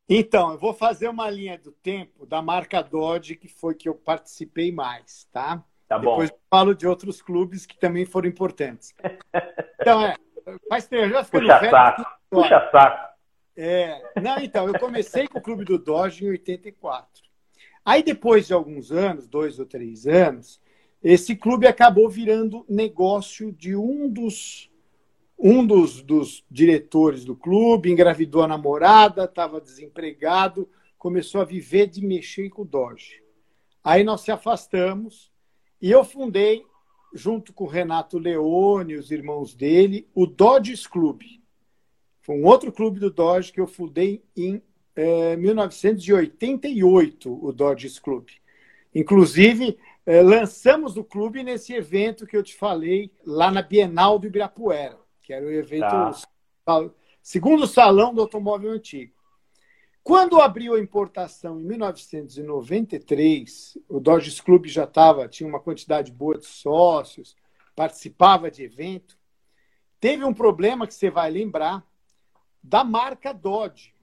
[0.09, 3.95] Então, eu vou fazer uma linha do tempo da marca Dodge, que foi que eu
[3.95, 5.63] participei mais, tá?
[5.87, 6.13] Tá bom.
[6.13, 8.95] Depois eu falo de outros clubes que também foram importantes.
[9.81, 10.17] Então, é,
[10.69, 12.07] faz tempo, já ficando Puxa velho, saco.
[12.29, 13.15] Puxa saco.
[13.57, 17.23] É, não, então, eu comecei com o clube do Dodge em 84.
[17.85, 20.61] Aí, depois de alguns anos, dois ou três anos,
[21.03, 24.71] esse clube acabou virando negócio de um dos
[25.39, 32.05] um dos, dos diretores do clube, engravidou a namorada, estava desempregado, começou a viver de
[32.05, 33.23] mexer com o Doge.
[33.85, 35.31] Aí nós se afastamos
[35.81, 36.67] e eu fundei,
[37.15, 41.41] junto com o Renato Leone, os irmãos dele, o Dodges Clube.
[42.21, 44.61] Foi um outro clube do Dodge que eu fundei em
[44.97, 48.33] eh, 1988, o Dodges Clube.
[48.93, 49.79] Inclusive,
[50.09, 54.99] é, lançamos o clube nesse evento que eu te falei, lá na Bienal do Ibirapuera,
[55.21, 55.85] que era o evento
[56.65, 56.91] tá.
[57.23, 59.13] segundo salão do automóvel antigo.
[60.03, 66.39] Quando abriu a importação em 1993, o Dodge Club já estava, tinha uma quantidade boa
[66.39, 67.37] de sócios,
[67.77, 69.19] participava de evento.
[70.01, 71.87] Teve um problema que você vai lembrar
[72.63, 73.95] da marca Dodge,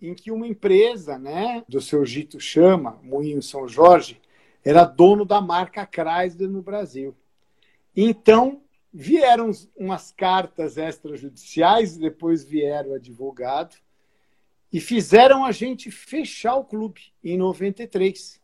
[0.00, 4.22] em que uma empresa, né, do seu Gito Chama, Moinho São Jorge,
[4.66, 7.16] era dono da marca Chrysler no Brasil.
[7.96, 13.76] Então, vieram umas cartas extrajudiciais, depois vieram advogado,
[14.72, 18.42] e fizeram a gente fechar o clube em 93.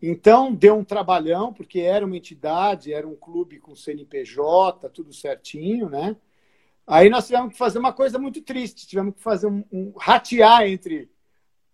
[0.00, 5.90] Então, deu um trabalhão, porque era uma entidade, era um clube com CNPJ, tudo certinho,
[5.90, 6.14] né?
[6.86, 10.68] Aí nós tivemos que fazer uma coisa muito triste, tivemos que fazer um, um ratear
[10.68, 11.10] entre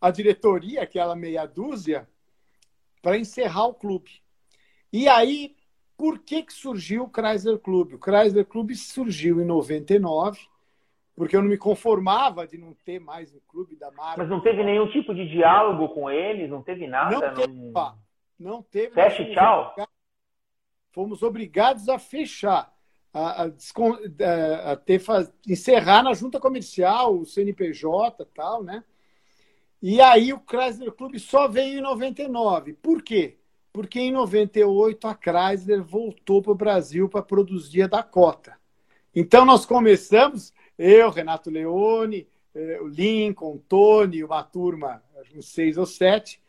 [0.01, 2.09] a diretoria, aquela meia dúzia,
[3.05, 4.11] para encerrar o clube.
[4.91, 5.55] E aí,
[5.95, 7.97] por que, que surgiu o Chrysler Clube?
[7.97, 10.41] O Chrysler Clube surgiu em 99,
[11.15, 14.23] porque eu não me conformava de não ter mais um clube da marca.
[14.23, 16.49] Mas não teve nenhum tipo de diálogo com eles?
[16.49, 17.11] Não teve nada?
[17.15, 17.53] Não teve.
[17.53, 17.99] Não,
[18.41, 19.75] não teve Feche tchau?
[20.91, 22.73] Fomos obrigados a fechar.
[23.13, 25.01] A, a, a, ter,
[25.47, 28.83] encerrar na junta comercial, o CNPJ e tal, né?
[29.87, 32.73] E aí o Chrysler Clube só veio em 99.
[32.73, 33.37] Por quê?
[33.71, 38.57] Porque em 98 a Chrysler voltou para o Brasil para produzir a Dakota.
[39.15, 45.03] Então nós começamos, eu, Renato Leone, eh, o Lincoln, o Tony, uma turma,
[45.37, 46.41] uns seis ou sete.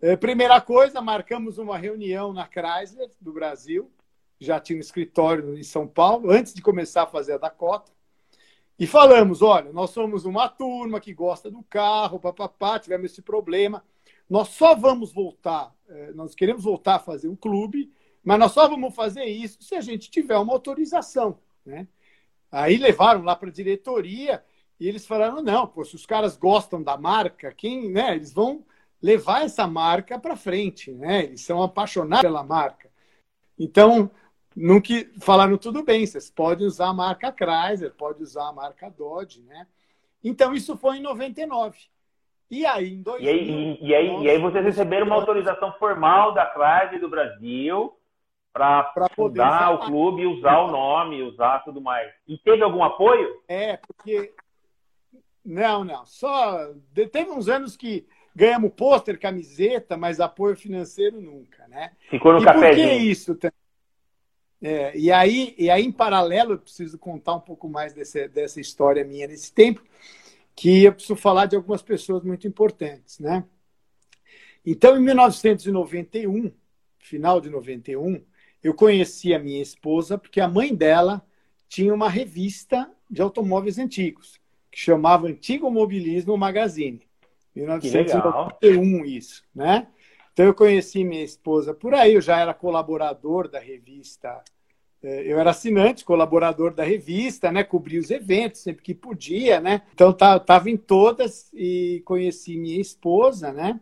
[0.00, 3.90] Eh, primeira coisa, marcamos uma reunião na Chrysler do Brasil,
[4.38, 7.90] já tinha um escritório em São Paulo, antes de começar a fazer a Dakota.
[8.78, 13.84] E falamos: olha, nós somos uma turma que gosta do carro, papapá, tivemos esse problema.
[14.28, 18.66] Nós só vamos voltar, eh, nós queremos voltar a fazer um clube, mas nós só
[18.68, 21.38] vamos fazer isso se a gente tiver uma autorização.
[21.64, 21.86] Né?
[22.50, 24.42] Aí levaram lá para a diretoria
[24.80, 28.64] e eles falaram: não, pô, se os caras gostam da marca, quem, né, eles vão
[29.00, 31.24] levar essa marca para frente, né?
[31.24, 32.90] Eles são apaixonados pela marca.
[33.58, 34.10] Então,
[34.56, 39.42] nunca falaram tudo bem, vocês podem usar a marca Chrysler, pode usar a marca Dodge,
[39.42, 39.66] né?
[40.22, 41.78] Então isso foi em 99.
[42.50, 46.32] E aí em 2000, e aí, e, aí, e aí vocês receberam uma autorização formal
[46.32, 47.92] da Chrysler do Brasil
[48.52, 52.12] para fundar o clube e usar o nome, usar tudo mais.
[52.28, 53.42] E teve algum apoio?
[53.48, 54.32] É, porque
[55.44, 56.72] não, não, só
[57.10, 61.92] teve uns anos que ganhamos pôster, camiseta, mas apoio financeiro nunca, né?
[62.08, 62.88] Ficou no e cafezinho.
[62.88, 63.63] Por que isso também?
[64.66, 68.58] É, e, aí, e aí, em paralelo, eu preciso contar um pouco mais desse, dessa
[68.58, 69.84] história minha nesse tempo,
[70.56, 73.18] que eu preciso falar de algumas pessoas muito importantes.
[73.18, 73.44] Né?
[74.64, 76.50] Então, em 1991,
[76.98, 78.24] final de 91,
[78.62, 81.22] eu conheci a minha esposa porque a mãe dela
[81.68, 87.02] tinha uma revista de automóveis antigos, que chamava Antigo Mobilismo Magazine.
[87.54, 89.88] 1991 isso, né?
[90.32, 94.42] Então eu conheci minha esposa por aí, eu já era colaborador da revista,
[95.06, 97.62] eu era assinante, colaborador da revista, né?
[97.62, 99.82] Cobria os eventos sempre que podia, né?
[99.92, 103.80] Então estava em todas e conheci minha esposa, né?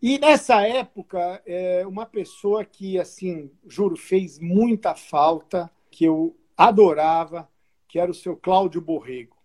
[0.00, 7.48] E nessa época, é, uma pessoa que, assim, juro, fez muita falta, que eu adorava,
[7.88, 9.36] que era o seu Cláudio Borrego.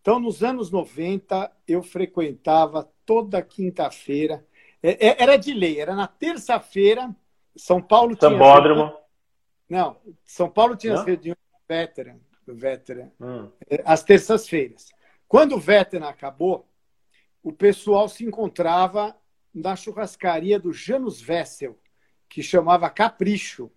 [0.00, 4.44] Então, nos anos 90, eu frequentava toda quinta-feira.
[4.82, 7.14] É, é, era de lei, era na terça-feira.
[7.54, 8.30] São Paulo tinha.
[8.30, 9.03] Sambódromo.
[9.68, 11.00] Não, São Paulo tinha Não?
[11.00, 13.50] as reuniões do Veteran, do Veteran hum.
[13.68, 14.90] É, às terças-feiras.
[15.26, 16.68] Quando o Veteran acabou,
[17.42, 19.16] o pessoal se encontrava
[19.54, 21.78] na churrascaria do Janus Vessel,
[22.28, 23.70] que chamava Capricho.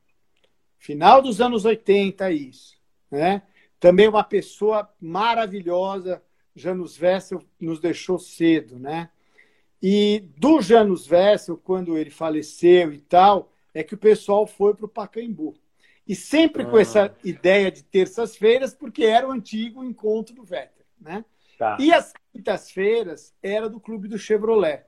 [0.77, 2.77] Final dos anos 80, isso.
[3.09, 3.41] Né?
[3.79, 6.23] Também uma pessoa maravilhosa,
[6.55, 9.09] Janus Vessel nos deixou cedo, né?
[9.81, 14.85] E do Janus Vessel, quando ele faleceu e tal, é que o pessoal foi para
[14.85, 15.55] o Pacaembu.
[16.07, 17.11] E sempre com essa ah.
[17.23, 21.25] ideia de terças-feiras, porque era o antigo encontro do Vetter, né?
[21.57, 21.77] Tá.
[21.79, 24.83] E as quintas-feiras era do Clube do Chevrolet.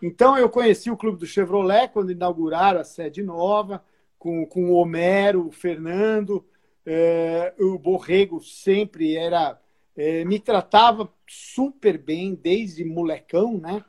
[0.00, 3.84] Então eu conheci o Clube do Chevrolet quando inauguraram a sede nova,
[4.18, 6.44] com, com o Homero, o Fernando,
[6.86, 9.58] é, o Borrego sempre era
[9.96, 13.84] é, me tratava super bem desde molecão, né?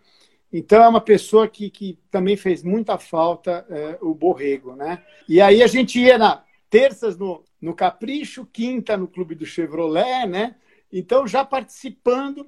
[0.51, 5.01] Então é uma pessoa que, que também fez muita falta é, o Borrego, né?
[5.27, 10.25] E aí a gente ia na terças no, no Capricho, quinta no Clube do Chevrolet,
[10.25, 10.55] né?
[10.91, 12.47] Então já participando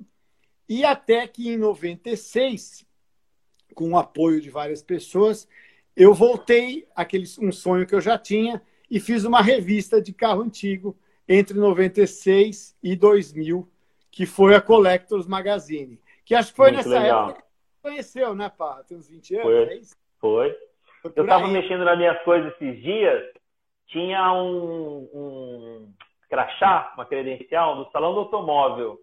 [0.67, 2.87] e até que em 96,
[3.75, 5.47] com o apoio de várias pessoas,
[5.95, 8.59] eu voltei aquele um sonho que eu já tinha
[8.89, 10.97] e fiz uma revista de carro antigo
[11.29, 13.69] entre 96 e 2000,
[14.09, 16.01] que foi a Collectors Magazine.
[16.25, 17.29] Que acho que foi Muito nessa legal.
[17.29, 18.83] época que você conheceu, né, Pá?
[18.87, 19.55] Tem uns 20 anos, foi.
[19.55, 19.95] é isso?
[20.19, 20.57] Foi.
[21.03, 23.35] foi eu estava mexendo nas minhas coisas esses dias,
[23.87, 25.93] tinha um, um
[26.29, 28.99] crachá, uma credencial, do Salão do Automóvel.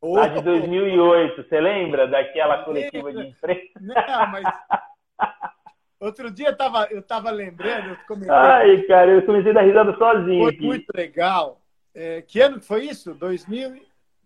[0.00, 0.16] Oh.
[0.16, 3.80] Lá de 2008, você lembra daquela coletiva de imprensa?
[3.80, 4.44] Não, mas
[5.98, 8.30] Outro dia eu tava, eu tava lembrando, eu comentei.
[8.30, 10.44] Ai, cara, eu comecei a dar risada sozinho.
[10.44, 10.66] Foi aqui.
[10.66, 11.60] muito legal.
[11.94, 13.14] É, que ano que foi isso?
[13.14, 13.80] 2000?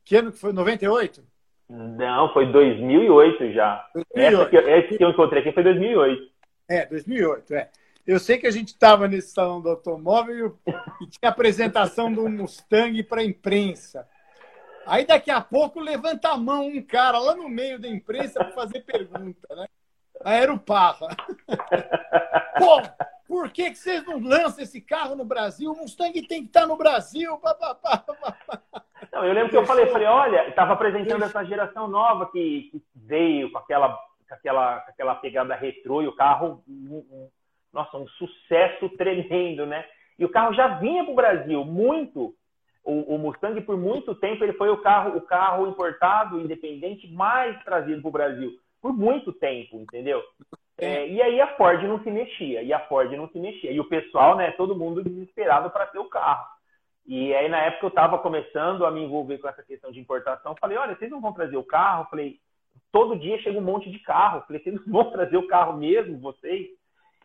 [0.05, 0.53] Que ano que foi?
[0.53, 1.23] 98?
[1.68, 3.88] Não, foi 2008 já.
[3.94, 4.40] 2008.
[4.40, 6.23] Essa que, esse que eu encontrei aqui foi 2008.
[6.68, 7.70] É, 2008, é.
[8.06, 10.58] Eu sei que a gente estava nesse salão do automóvel
[11.00, 14.08] e tinha apresentação do Mustang para a imprensa.
[14.86, 18.52] Aí daqui a pouco levanta a mão um cara lá no meio da imprensa para
[18.52, 19.66] fazer pergunta, né?
[20.24, 21.08] Aeroparra.
[22.58, 22.82] Pô,
[23.26, 25.70] por que, que vocês não lançam esse carro no Brasil?
[25.70, 27.40] O Mustang tem que estar no Brasil.
[29.12, 32.82] Não, eu lembro que eu falei, falei, olha, estava apresentando essa geração nova que, que,
[32.94, 33.96] veio com aquela,
[34.28, 36.62] com aquela, com aquela pegada retrô e o carro,
[37.72, 39.85] nossa, um sucesso tremendo, né?
[40.18, 42.35] E o carro já vinha para o Brasil muito.
[42.83, 47.62] O, o, Mustang por muito tempo ele foi o carro, o carro importado independente mais
[47.62, 50.22] trazido para o Brasil por muito tempo, entendeu?
[50.78, 53.70] É, e aí a Ford não se mexia, e a Ford não se mexia.
[53.70, 56.46] E o pessoal, né, todo mundo desesperado para ter o carro.
[57.06, 60.56] E aí na época eu estava começando a me envolver com essa questão de importação.
[60.59, 62.06] Falei, olha, vocês não vão trazer o carro?
[62.09, 62.38] Falei,
[62.90, 64.42] todo dia chega um monte de carro.
[64.46, 66.68] Falei, vocês não vão trazer o carro mesmo, vocês?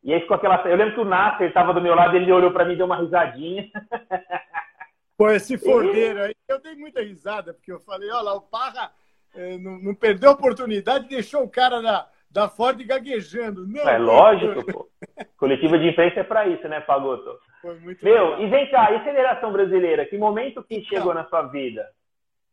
[0.06, 0.62] E aí ficou aquela.
[0.68, 2.86] Eu lembro que o Nasser estava do meu lado, ele olhou para mim e deu
[2.86, 3.68] uma risadinha.
[5.18, 8.92] Pô, esse fordeiro aí, eu dei muita risada, porque eu falei, olha lá, o Parra
[9.34, 13.66] é, não, não, perdeu a oportunidade, deixou o cara da, da Ford gaguejando.
[13.66, 14.90] Não, é lógico, pô.
[15.38, 17.40] Coletiva de imprensa é para isso, né, Pagoto?
[17.62, 18.42] Foi muito Meu, legal.
[18.42, 20.06] e vem cá, e Federação Brasileira?
[20.06, 21.90] Que momento que chegou na sua vida?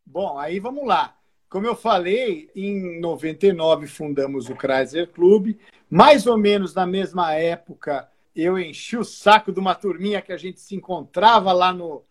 [0.06, 1.14] Bom, aí vamos lá.
[1.52, 5.58] Como eu falei, em 99 fundamos o Chrysler Clube.
[5.90, 10.38] Mais ou menos na mesma época, eu enchi o saco de uma turminha que a
[10.38, 12.02] gente se encontrava lá no,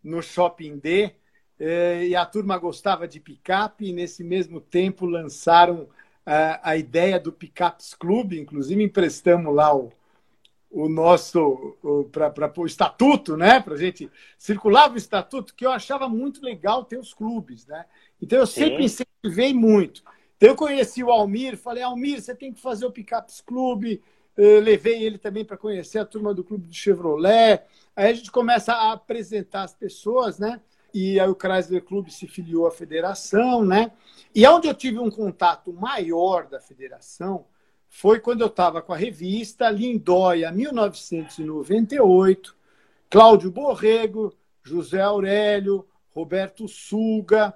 [0.00, 1.10] no Shopping D
[1.58, 5.88] é, e a turma gostava de picape, e nesse mesmo tempo lançaram
[6.24, 9.92] a, a ideia do Picapes Clube, inclusive emprestamos lá o,
[10.70, 11.76] o nosso
[12.12, 13.60] para o estatuto, né?
[13.60, 17.84] Para a gente circulava o estatuto, que eu achava muito legal ter os clubes, né?
[18.20, 20.02] Então eu sempre incentivei muito.
[20.36, 24.02] Então eu conheci o Almir, falei, Almir, você tem que fazer o Picapes Clube.
[24.36, 27.62] Eu levei ele também para conhecer a turma do Clube do Chevrolet.
[27.96, 30.60] Aí a gente começa a apresentar as pessoas, né?
[30.92, 33.92] e aí o Chrysler Clube se filiou à federação, né?
[34.34, 37.44] E onde eu tive um contato maior da federação
[37.88, 42.54] foi quando eu estava com a revista Lindóia 1998,
[43.10, 47.54] Cláudio Borrego, José Aurélio, Roberto Suga,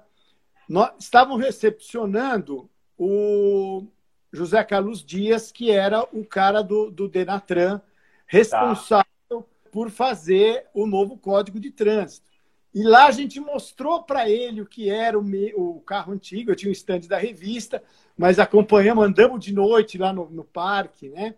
[0.67, 3.85] nós, estavam recepcionando o
[4.31, 7.79] José Carlos Dias, que era o cara do, do Denatran,
[8.25, 9.43] responsável tá.
[9.71, 12.33] por fazer o novo Código de Trânsito.
[12.73, 15.23] E lá a gente mostrou para ele o que era o,
[15.55, 16.49] o, carro antigo.
[16.49, 17.83] Eu tinha um estande da revista,
[18.17, 21.35] mas acompanhamos, andamos de noite lá no, no parque, né?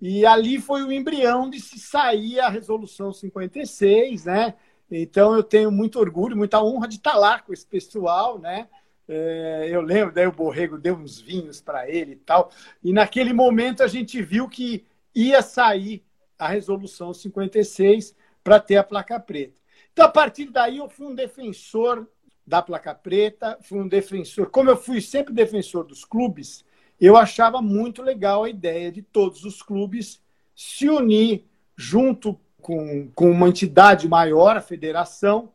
[0.00, 4.54] E ali foi o embrião de se sair a resolução 56, né?
[4.90, 8.68] Então eu tenho muito orgulho, muita honra de estar lá com esse pessoal, né?
[9.08, 12.50] É, eu lembro, daí o Borrego deu uns vinhos para ele e tal.
[12.82, 16.02] E naquele momento a gente viu que ia sair
[16.38, 19.60] a resolução 56 para ter a placa preta.
[19.92, 22.06] Então, a partir daí, eu fui um defensor
[22.46, 24.50] da placa preta, fui um defensor.
[24.50, 26.64] Como eu fui sempre defensor dos clubes,
[27.00, 30.20] eu achava muito legal a ideia de todos os clubes
[30.54, 35.52] se unir junto com, com uma entidade maior, a federação,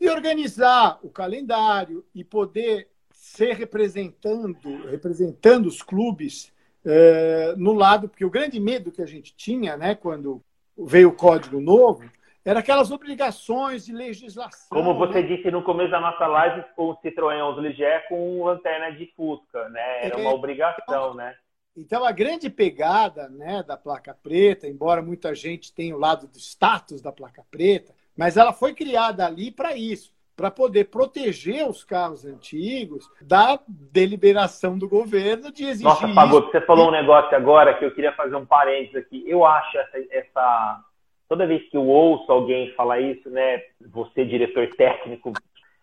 [0.00, 6.52] e organizar o calendário e poder ser representando, representando os clubes
[6.84, 10.42] é, no lado, porque o grande medo que a gente tinha, né, quando
[10.76, 12.02] veio o código novo,
[12.50, 14.66] era aquelas obrigações de legislação.
[14.70, 15.36] Como você né?
[15.36, 20.06] disse no começo da nossa live, o Citroën 11 Ligier com lanterna de Fusca, né?
[20.06, 21.36] Era uma é, obrigação, né?
[21.76, 26.38] Então, a grande pegada né, da placa preta, embora muita gente tenha o lado do
[26.38, 31.84] status da placa preta, mas ela foi criada ali para isso, para poder proteger os
[31.84, 35.84] carros antigos da deliberação do governo de exigir.
[35.84, 39.22] Nossa, Pagoto, você falou um negócio agora que eu queria fazer um parênteses aqui.
[39.24, 40.89] Eu acho essa, essa
[41.30, 45.32] toda vez que eu ouço alguém falar isso, né, você diretor técnico,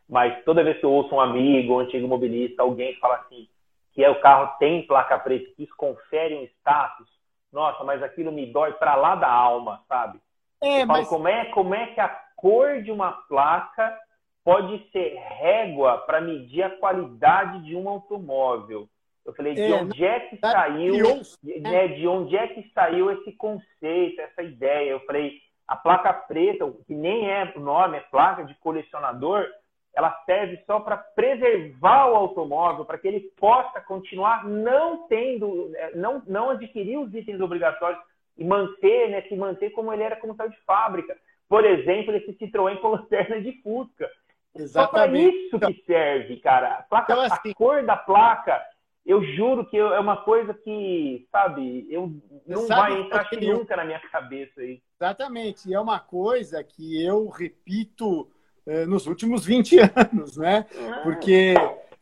[0.07, 3.47] mas toda vez que eu ouço um amigo, um antigo mobilista, alguém fala assim,
[3.93, 7.07] que é o carro tem placa preta, que isso confere um status,
[7.49, 10.19] nossa, mas aquilo me dói para lá da alma, sabe?
[10.61, 11.07] É, falo, mas...
[11.07, 13.97] como, é, como é que a cor de uma placa
[14.43, 18.89] pode ser régua para medir a qualidade de um automóvel?
[19.27, 21.21] Eu falei, de é, onde é que saiu,
[21.59, 24.89] né, de onde é que saiu esse conceito, essa ideia?
[24.89, 25.33] Eu falei,
[25.67, 29.45] a placa preta, que nem é o nome, é placa de colecionador,
[29.93, 35.93] ela serve só para preservar o automóvel, para que ele possa continuar não tendo, é,
[35.93, 37.99] não, não adquirir os itens obrigatórios
[38.37, 41.17] e manter, né, se manter como ele era como saiu de fábrica.
[41.49, 44.09] Por exemplo, esse Citroën com lanterna de Fusca.
[44.55, 44.69] Exatamente.
[44.71, 46.75] Só para isso que serve, cara.
[46.75, 48.63] A, placa, então, assim, a cor da placa
[49.07, 52.13] eu juro que eu, é uma coisa que, sabe, eu
[52.45, 53.57] não sabe vai entrar eu...
[53.57, 54.81] nunca na minha cabeça aí.
[54.99, 58.29] Exatamente, e é uma coisa que eu repito
[58.65, 60.65] eh, nos últimos 20 anos, né?
[60.77, 60.99] Ah.
[61.03, 61.55] Porque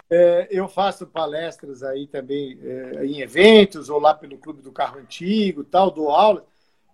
[0.09, 4.97] eh, eu faço palestras aí também eh, em eventos, ou lá pelo Clube do Carro
[4.97, 6.43] Antigo, tal, dou aula.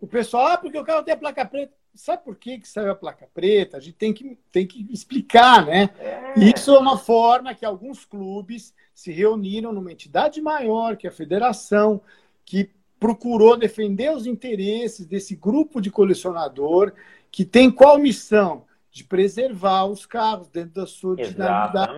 [0.02, 1.74] O pessoal, ah, porque o carro tem a placa preta.
[1.94, 3.78] Sabe por que, que saiu a placa preta?
[3.78, 5.90] A gente tem que, tem que explicar, né?
[6.00, 6.34] É.
[6.40, 11.14] Isso é uma forma que alguns clubes se reuniram numa entidade maior, que é a
[11.14, 12.02] federação,
[12.46, 16.94] que procurou defender os interesses desse grupo de colecionador,
[17.32, 18.66] que tem qual missão?
[18.92, 21.94] De preservar os carros dentro da sua dinamidade.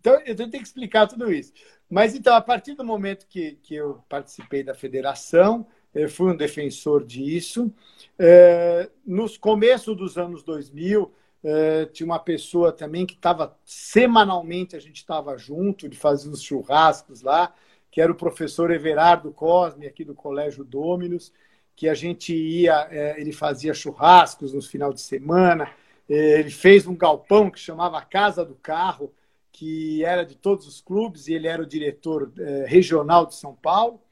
[0.00, 1.52] Então, eu tenho que explicar tudo isso.
[1.88, 5.66] Mas, então, a partir do momento que, que eu participei da federação,
[6.08, 7.72] fui um defensor disso.
[8.18, 14.78] É, nos começos dos anos 2000, Uh, tinha uma pessoa também que estava semanalmente, a
[14.78, 17.54] gente estava junto, de fazer uns churrascos lá,
[17.90, 21.32] que era o professor Everardo Cosme, aqui do Colégio Dominus,
[21.74, 25.70] que a gente ia, uh, ele fazia churrascos nos final de semana,
[26.06, 29.14] ele fez um galpão que chamava Casa do Carro,
[29.52, 32.32] que era de todos os clubes, e ele era o diretor
[32.66, 34.02] regional de São Paulo.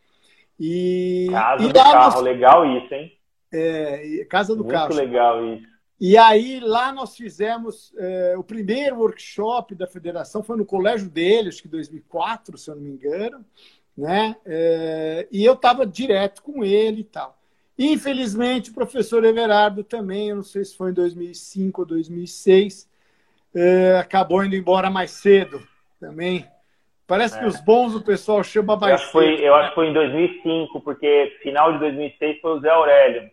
[0.59, 2.23] E, Casa e do Carro, nós...
[2.23, 3.12] legal isso, hein?
[3.53, 4.94] É, Casa do Muito Carro.
[4.94, 5.79] Muito legal isso.
[6.01, 11.49] E aí lá nós fizemos é, o primeiro workshop da federação, foi no colégio dele,
[11.49, 13.44] acho que 2004, se eu não me engano,
[13.97, 14.37] né?
[14.47, 17.37] É, e eu estava direto com ele e tal.
[17.77, 22.88] Infelizmente, o professor Everardo também, eu não sei se foi em 2005 ou 2006,
[23.55, 25.61] é, acabou indo embora mais cedo
[25.99, 26.47] também.
[27.09, 29.87] Parece que os bons o pessoal chama mais eu acho, foi, eu acho que foi
[29.88, 33.31] em 2005, porque final de 2006 foi o Zé Aurélio.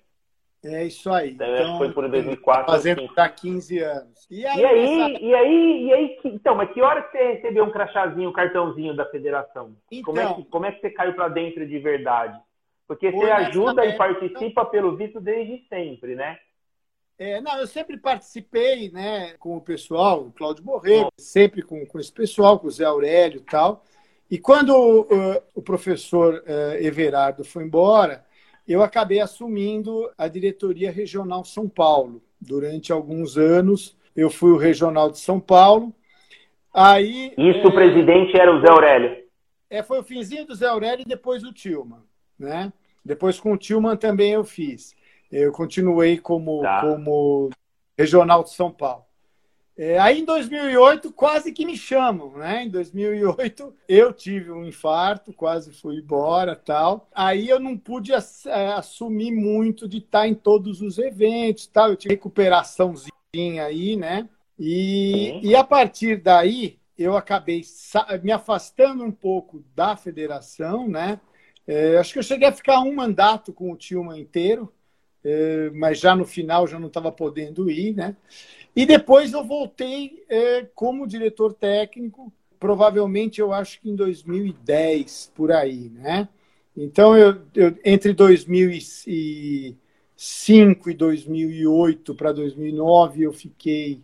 [0.64, 1.32] É isso aí.
[1.32, 2.72] Então, então foi por 2004.
[2.72, 4.28] Fazendo para 15 anos.
[4.32, 7.34] E aí, e aí, e aí, e aí que, então, mas que hora que você
[7.34, 9.76] recebeu um crachazinho, um cartãozinho da federação?
[9.92, 12.40] Então, como, é que, como é que você caiu para dentro de verdade?
[12.88, 16.40] Porque você ajuda e participa, pelo visto, desde sempre, né?
[17.18, 21.98] É, não, eu sempre participei, né, com o pessoal, o Cláudio Borrego, sempre com, com
[21.98, 23.84] esse pessoal, com o Zé Aurélio e tal.
[24.30, 28.26] E quando uh, o professor uh, Everardo foi embora,
[28.68, 35.10] eu acabei assumindo a diretoria regional São Paulo durante alguns anos, eu fui o regional
[35.10, 35.94] de São Paulo.
[36.74, 39.24] Aí, Isso é, o presidente era o Zé Aurélio.
[39.70, 42.04] É, foi o finzinho do Zé Aurélio e depois o Tilman,
[42.38, 42.74] né?
[43.04, 44.96] Depois com o Tilman também eu fiz.
[45.36, 46.80] Eu continuei como, tá.
[46.80, 47.50] como
[47.98, 49.04] regional de São Paulo.
[49.78, 52.64] É, aí em 2008 quase que me chamam, né?
[52.64, 57.10] Em 2008 eu tive um infarto, quase fui embora, tal.
[57.14, 61.90] Aí eu não pude é, assumir muito de estar em todos os eventos, tal.
[61.90, 64.30] Eu tive recuperaçãozinha aí, né?
[64.58, 67.62] E, e a partir daí eu acabei
[68.24, 71.20] me afastando um pouco da federação, né?
[71.68, 74.72] É, acho que eu cheguei a ficar um mandato com o Tilma inteiro,
[75.74, 78.16] mas já no final já não estava podendo ir, né?
[78.76, 85.52] E depois eu voltei é, como diretor técnico, provavelmente eu acho que em 2010, por
[85.52, 86.28] aí, né?
[86.76, 94.02] Então, eu, eu entre 2005 e 2008 para 2009, eu fiquei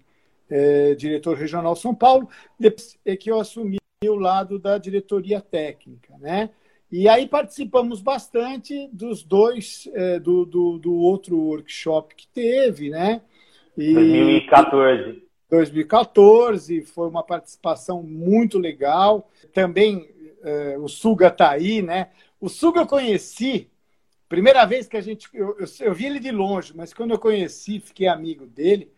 [0.49, 6.17] é, diretor regional São Paulo, depois é que eu assumi o lado da diretoria técnica,
[6.19, 6.49] né?
[6.91, 13.21] E aí participamos bastante dos dois, é, do, do, do, outro workshop que teve, né?
[13.77, 15.23] E, 2014.
[15.49, 19.29] 2014, foi uma participação muito legal.
[19.53, 20.09] Também
[20.43, 22.09] é, o Suga está aí, né?
[22.39, 23.69] O Suga eu conheci,
[24.27, 25.29] primeira vez que a gente.
[25.33, 28.91] Eu, eu, eu vi ele de longe, mas quando eu conheci, fiquei amigo dele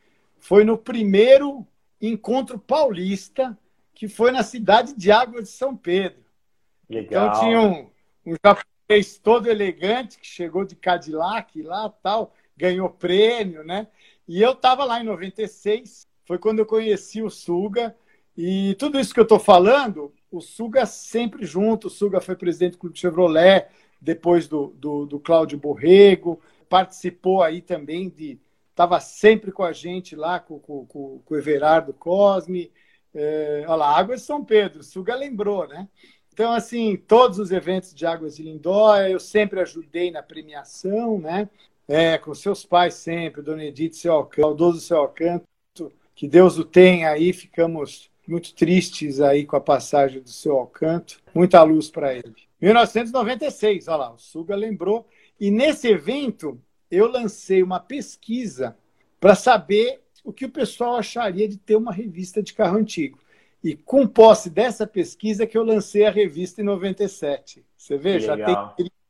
[0.43, 1.65] foi no primeiro
[2.01, 3.57] encontro paulista,
[3.93, 6.21] que foi na cidade de Água de São Pedro.
[6.89, 7.27] Legal.
[7.27, 7.89] Então tinha um,
[8.25, 13.87] um japonês todo elegante que chegou de Cadillac lá tal, ganhou prêmio, né?
[14.27, 17.95] E eu estava lá em 96, foi quando eu conheci o Suga.
[18.35, 21.87] E tudo isso que eu estou falando, o Suga sempre junto.
[21.87, 23.67] O Suga foi presidente do Clube Chevrolet,
[24.01, 30.15] depois do, do, do Cláudio Borrego, participou aí também de estava sempre com a gente
[30.15, 32.71] lá, com, com, com, com o Everardo Cosme.
[33.13, 35.87] É, olha lá, Águas de São Pedro, o Suga lembrou, né?
[36.33, 41.47] Então, assim, todos os eventos de Águas de Lindóia, eu sempre ajudei na premiação, né?
[41.87, 45.45] É, com seus pais sempre, Dona Edith, seu Alcanto, saudoso seu Alcanto,
[46.15, 51.19] que Deus o tenha aí, ficamos muito tristes aí com a passagem do seu Alcanto,
[51.35, 52.33] muita luz para ele.
[52.59, 55.05] 1996, olha lá, o Suga lembrou,
[55.39, 56.59] e nesse evento
[56.89, 58.75] eu lancei uma pesquisa
[59.19, 63.19] para saber o que o pessoal acharia de ter uma revista de carro antigo.
[63.63, 67.65] E com posse dessa pesquisa que eu lancei a revista em 97.
[67.77, 68.55] Você vê, já tem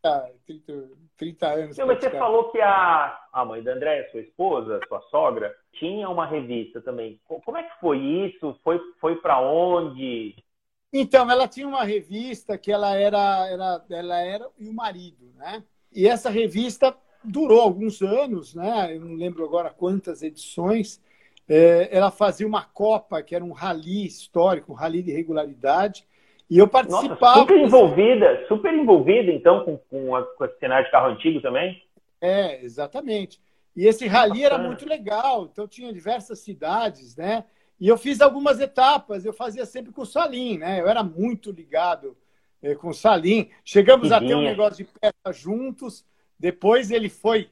[0.04, 1.78] 30, 30, 30 anos.
[1.78, 6.08] Não, mas você falou que a, a mãe da André, sua esposa, sua sogra, tinha
[6.08, 7.20] uma revista também.
[7.26, 8.56] Como é que foi isso?
[8.64, 10.36] Foi, foi para onde?
[10.92, 15.64] Então, ela tinha uma revista que ela era, era, ela era e o marido, né?
[15.92, 18.96] E essa revista durou alguns anos, né?
[18.96, 21.02] Eu não lembro agora quantas edições.
[21.48, 26.06] É, ela fazia uma Copa, que era um rally histórico, um rally de regularidade.
[26.50, 27.40] E eu participava.
[27.40, 31.42] Nossa, super envolvida, super envolvida, então, com, com, a, com esse cenário de carro antigo
[31.42, 31.82] também?
[32.22, 33.42] É, exatamente.
[33.76, 37.44] E esse rally era muito legal, então tinha diversas cidades, né?
[37.80, 40.80] E eu fiz algumas etapas, eu fazia sempre com o Salim, né?
[40.80, 42.16] Eu era muito ligado
[42.62, 43.50] é, com o Salim.
[43.66, 46.06] Chegamos a ter um negócio de peça juntos,
[46.40, 47.50] depois ele foi,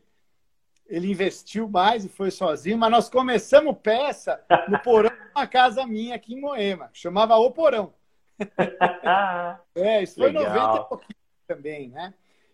[0.92, 5.88] ele investiu mais e foi sozinho, mas nós começamos peça no porão de uma casa
[5.88, 7.94] minha aqui em Moema, chamava O Porão.
[9.74, 10.54] é, isso foi Legal.
[10.54, 12.14] 90 e pouquinho também, né?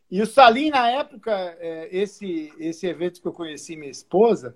[0.09, 4.55] E o Salim, na época, é, esse, esse evento que eu conheci minha esposa,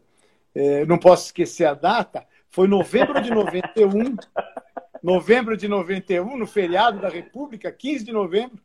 [0.53, 4.15] é, não posso esquecer a data, foi novembro de 91,
[5.01, 8.61] novembro de 91, no feriado da República, 15 de novembro,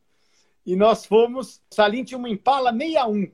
[0.63, 1.59] e nós fomos.
[1.71, 3.31] Salim tinha uma Impala 61.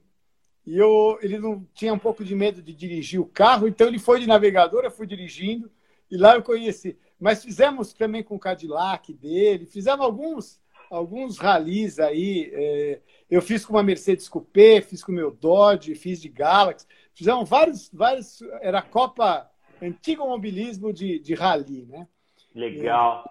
[0.66, 4.00] E eu, ele não tinha um pouco de medo de dirigir o carro, então ele
[4.00, 5.70] foi de navegador, eu fui dirigindo,
[6.10, 6.98] e lá eu conheci.
[7.20, 10.62] Mas fizemos também com o Cadillac dele, fizemos alguns
[10.94, 12.52] alguns ralis aí.
[12.54, 13.00] É,
[13.30, 16.86] eu fiz com uma Mercedes Coupé, fiz com o meu Dodge, fiz de Galaxy.
[17.14, 18.42] Fizemos vários, vários.
[18.62, 19.50] Era a Copa
[19.82, 22.08] Antigo Mobilismo de, de rally, né?
[22.54, 23.26] Legal.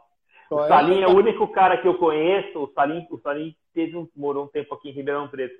[0.51, 2.59] E, o Salim é o único cara que eu conheço.
[2.59, 5.55] O Salim, o Salim teve um, morou um tempo aqui em Ribeirão Preto.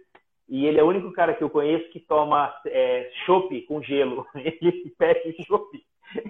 [0.53, 4.27] E ele é o único cara que eu conheço que toma é, chopp com gelo.
[4.37, 5.83] Ele pede chopp.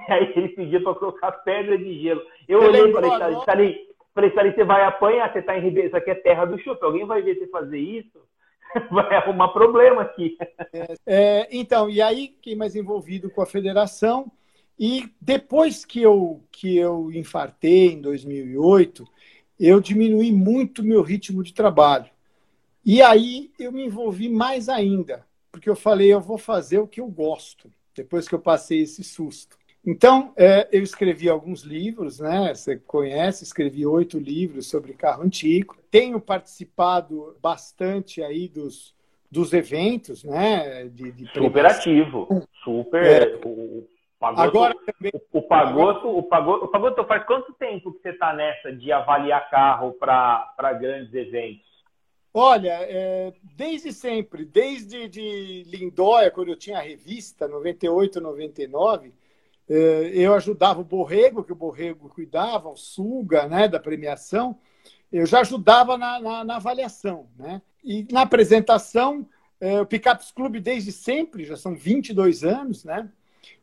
[0.08, 2.22] Aí ele pediu para colocar pedra de gelo.
[2.46, 3.10] Eu olhei e falei,
[3.44, 3.76] Salim,
[4.14, 6.80] falei, Salim, você vai apanhar, você está em Ribeirão, isso aqui é terra do chopp.
[6.84, 8.20] Alguém vai ver você fazer isso?
[8.92, 10.38] Vai arrumar problema aqui.
[10.72, 14.30] É, é, então, e aí fiquei mais envolvido com a federação.
[14.78, 19.04] E depois que eu, que eu infartei em 2008,
[19.58, 22.06] eu diminuí muito meu ritmo de trabalho.
[22.84, 27.00] E aí eu me envolvi mais ainda, porque eu falei, eu vou fazer o que
[27.00, 29.56] eu gosto, depois que eu passei esse susto.
[29.84, 32.54] Então, é, eu escrevi alguns livros, né?
[32.54, 35.76] Você conhece, escrevi oito livros sobre carro antigo.
[35.90, 38.94] Tenho participado bastante aí dos,
[39.28, 40.84] dos eventos, né?
[40.84, 42.28] De, de super ativo,
[42.62, 43.04] super.
[43.04, 43.40] É.
[43.44, 43.88] O,
[44.22, 45.10] Pagoto, Agora também.
[45.32, 48.92] O, o Pagoto, o Pagoto, o Pagoto faz quanto tempo que você está nessa de
[48.92, 51.71] avaliar carro para grandes eventos?
[52.34, 59.12] Olha, é, desde sempre, desde de Lindóia, quando eu tinha a revista, 98, 99,
[59.68, 64.58] é, eu ajudava o Borrego, que o Borrego cuidava, o Suga, né, da premiação,
[65.12, 67.60] eu já ajudava na, na, na avaliação, né?
[67.84, 69.28] E na apresentação,
[69.60, 73.08] é, o Picapes Clube desde sempre, já são 22 anos, né?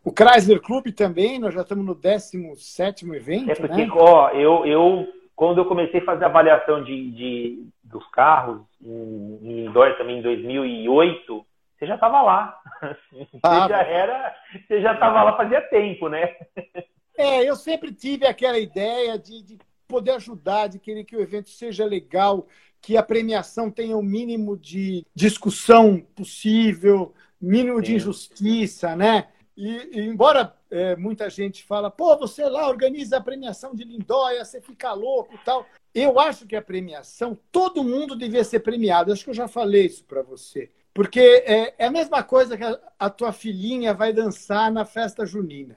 [0.03, 3.51] O Chrysler Clube também, nós já estamos no 17 evento.
[3.51, 3.91] É porque, né?
[3.93, 5.07] ó, eu, eu,
[5.39, 10.21] quando eu comecei a fazer avaliação de, de dos carros, em, em indoor também em
[10.21, 11.45] 2008,
[11.77, 12.59] você já estava lá.
[13.41, 14.35] Ah, você já era,
[14.67, 16.35] você já estava lá fazia tempo, né?
[17.17, 21.49] É, eu sempre tive aquela ideia de, de poder ajudar, de querer que o evento
[21.49, 22.47] seja legal,
[22.81, 27.83] que a premiação tenha o mínimo de discussão possível, mínimo Sim.
[27.83, 29.27] de injustiça, né?
[29.59, 34.45] E, e embora é, muita gente fala, pô, você lá organiza a premiação de Lindóia,
[34.45, 35.65] você fica louco e tal.
[35.93, 39.11] Eu acho que a premiação, todo mundo devia ser premiado.
[39.11, 40.71] Acho que eu já falei isso para você.
[40.93, 45.25] Porque é, é, a mesma coisa que a, a, tua filhinha vai dançar na festa
[45.25, 45.75] junina.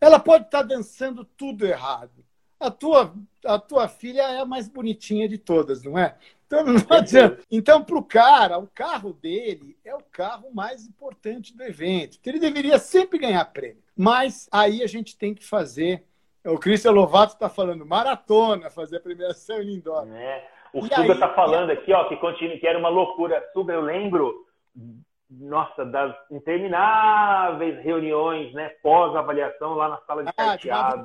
[0.00, 2.24] Ela pode estar tá dançando tudo errado.
[2.58, 3.14] A tua,
[3.44, 6.16] a tua filha é a mais bonitinha de todas, não é?
[6.50, 7.38] Então não adianta.
[7.48, 12.18] Então, para o cara, o carro dele é o carro mais importante do evento.
[12.20, 13.80] Então, ele deveria sempre ganhar prêmio.
[13.96, 16.04] Mas aí a gente tem que fazer.
[16.44, 20.08] O Cristian Lovato está falando maratona, fazer a premiação em indoor.
[20.12, 20.44] É.
[20.74, 23.44] O Suga está falando aqui, ó, que continua, que era uma loucura.
[23.52, 24.44] Suga, eu lembro,
[25.30, 31.04] nossa, das intermináveis reuniões, né, pós-avaliação lá na sala de ah, carteado.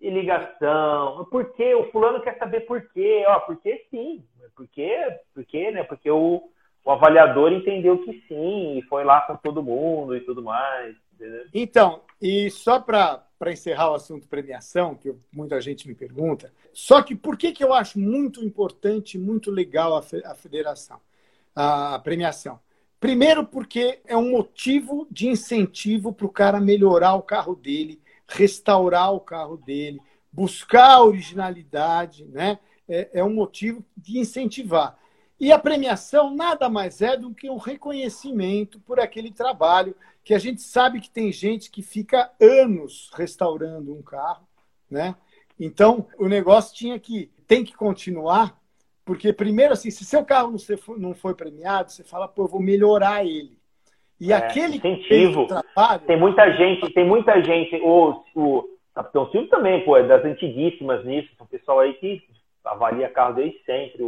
[0.00, 1.26] E ligação.
[1.30, 1.74] Por quê?
[1.74, 3.24] O fulano quer saber por quê.
[3.26, 4.22] Ó, porque sim.
[4.54, 5.18] Por quê?
[5.34, 5.82] Por quê, né?
[5.82, 6.50] Porque o,
[6.84, 10.96] o avaliador entendeu que sim, e foi lá com todo mundo e tudo mais.
[11.14, 11.46] Entendeu?
[11.52, 17.14] Então, e só para encerrar o assunto premiação, que muita gente me pergunta, só que
[17.14, 21.00] por que, que eu acho muito importante, muito legal a, a federação,
[21.54, 22.60] a premiação?
[23.00, 29.12] Primeiro, porque é um motivo de incentivo para o cara melhorar o carro dele, restaurar
[29.12, 30.00] o carro dele,
[30.32, 32.58] buscar a originalidade, né?
[32.88, 34.98] É, é um motivo de incentivar.
[35.38, 40.38] E a premiação nada mais é do que um reconhecimento por aquele trabalho que a
[40.38, 44.46] gente sabe que tem gente que fica anos restaurando um carro,
[44.90, 45.14] né?
[45.60, 48.58] Então, o negócio tinha que tem que continuar,
[49.04, 52.60] porque primeiro assim, se seu carro não, não foi premiado, você fala, pô, eu vou
[52.60, 53.56] melhorar ele.
[54.18, 55.46] E é, aquele incentivo.
[55.46, 60.24] Trabalho, tem muita gente, tem muita gente, o, o Capitão Silvio também, pô, é das
[60.24, 62.22] antiguíssimas nisso, o pessoal aí que
[62.66, 64.02] avalia carro desde sempre.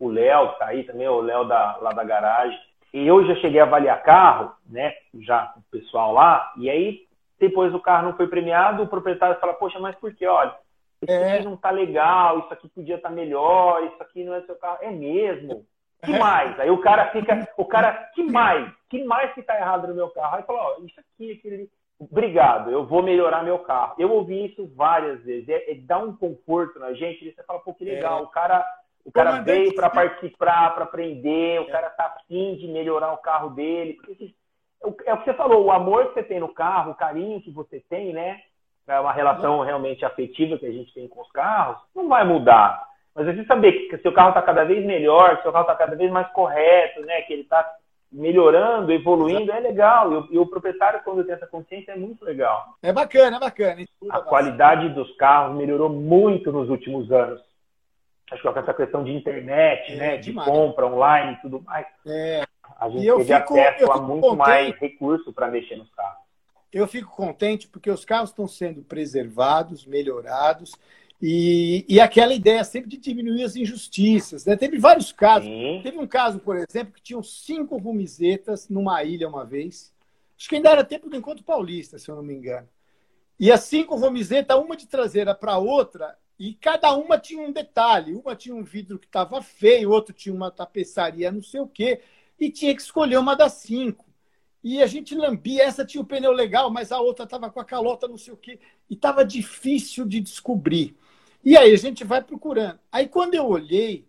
[0.00, 2.58] O Léo, tá aí também, o Léo da, lá da garagem.
[2.92, 7.06] E eu já cheguei a avaliar carro, né, já com o pessoal lá, e aí
[7.38, 10.26] depois o carro não foi premiado, o proprietário fala, poxa, mas por que?
[10.26, 10.54] Olha,
[11.02, 11.34] isso é.
[11.34, 14.56] aqui não tá legal, isso aqui podia estar tá melhor, isso aqui não é seu
[14.56, 14.78] carro.
[14.80, 15.64] É mesmo?
[16.02, 16.58] Que mais?
[16.58, 18.72] Aí o cara fica, o cara, que mais?
[18.88, 20.36] Que mais que tá errado no meu carro?
[20.36, 23.94] Aí fala, ó, isso aqui, aquele obrigado, eu vou melhorar meu carro.
[23.98, 25.48] Eu ouvi isso várias vezes.
[25.48, 27.32] É, é dá um conforto na gente.
[27.32, 28.20] Você fala, pô, que legal.
[28.20, 28.22] É.
[28.22, 28.64] O cara,
[29.04, 31.60] o cara veio para participar, para aprender.
[31.60, 31.70] O é.
[31.70, 33.94] cara tá afim de melhorar o carro dele.
[33.94, 34.34] Porque,
[35.04, 37.50] é o que você falou, o amor que você tem no carro, o carinho que
[37.50, 38.40] você tem, né?
[38.86, 42.86] É uma relação realmente afetiva que a gente tem com os carros, não vai mudar.
[43.14, 45.96] Mas você saber que seu carro está cada vez melhor, que seu carro está cada
[45.96, 47.20] vez mais correto, né?
[47.22, 47.68] Que ele está
[48.10, 50.12] melhorando, evoluindo, é legal.
[50.12, 52.76] E o, e o, proprietário, quando tem essa consciência, é muito legal.
[52.82, 53.84] É bacana, é bacana.
[54.10, 57.40] A qualidade dos carros melhorou muito nos últimos anos.
[58.30, 60.48] Acho que com essa questão de internet, é, né, de demais.
[60.48, 61.86] compra online e tudo mais.
[62.06, 62.44] É.
[62.78, 64.38] A gente teve fico, acesso a muito contente.
[64.38, 66.18] mais recurso para mexer nos carros.
[66.72, 70.72] Eu fico contente porque os carros estão sendo preservados, melhorados
[71.20, 74.44] e, e aquela ideia sempre de diminuir as injustiças.
[74.44, 74.56] Né?
[74.56, 75.48] Teve vários casos.
[75.48, 75.80] Sim.
[75.82, 79.92] Teve um caso, por exemplo, que tinham cinco rumizetas numa ilha uma vez.
[80.38, 82.68] Acho que ainda era tempo do Encontro Paulista, se eu não me engano.
[83.38, 88.14] E as cinco rumizetas, uma de traseira para outra, e cada uma tinha um detalhe.
[88.14, 92.00] Uma tinha um vidro que estava feio, outro tinha uma tapeçaria não sei o quê,
[92.38, 94.06] e tinha que escolher uma das cinco.
[94.62, 97.64] E a gente lambia, essa tinha o pneu legal, mas a outra estava com a
[97.64, 98.60] calota não sei o quê.
[98.88, 100.96] E estava difícil de descobrir.
[101.44, 102.78] E aí a gente vai procurando.
[102.90, 104.08] Aí quando eu olhei,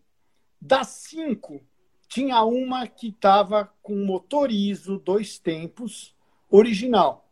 [0.59, 1.61] das cinco,
[2.07, 6.15] tinha uma que estava com motor ISO dois tempos
[6.49, 7.29] original.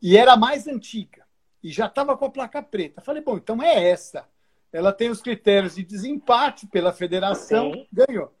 [0.00, 1.26] e era a mais antiga.
[1.62, 3.02] E já estava com a placa preta.
[3.02, 4.26] Falei, bom, então é essa.
[4.72, 7.86] Ela tem os critérios de desempate pela federação, Sim.
[7.92, 8.32] ganhou.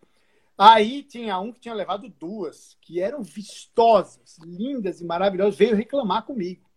[0.56, 6.24] Aí tinha um que tinha levado duas, que eram vistosas, lindas e maravilhosas, veio reclamar
[6.24, 6.69] comigo.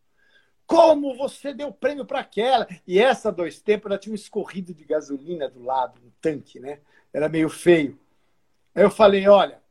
[0.65, 2.67] Como você deu prêmio para aquela?
[2.87, 6.79] E essa dois tempos ela tinha um escorrido de gasolina do lado, um tanque, né?
[7.11, 7.99] Era meio feio.
[8.73, 9.61] Aí eu falei, olha,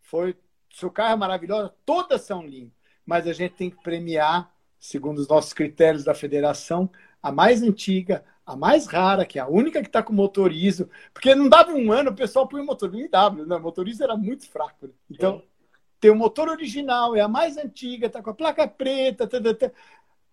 [0.00, 0.36] foi
[0.74, 2.72] seu carro é maravilhoso, todas são lindas,
[3.06, 6.90] mas a gente tem que premiar, segundo os nossos critérios da federação,
[7.22, 11.34] a mais antiga, a mais rara, que é a única que está com motorizo, porque
[11.34, 13.56] não dava um ano, o pessoal põe o motor no IW, né?
[13.56, 14.86] o motorizo era muito fraco.
[14.86, 14.92] Né?
[15.10, 15.44] Então, Sim.
[16.00, 19.26] tem o motor original, é a mais antiga, está com a placa preta.
[19.26, 19.70] Tá, tá, tá.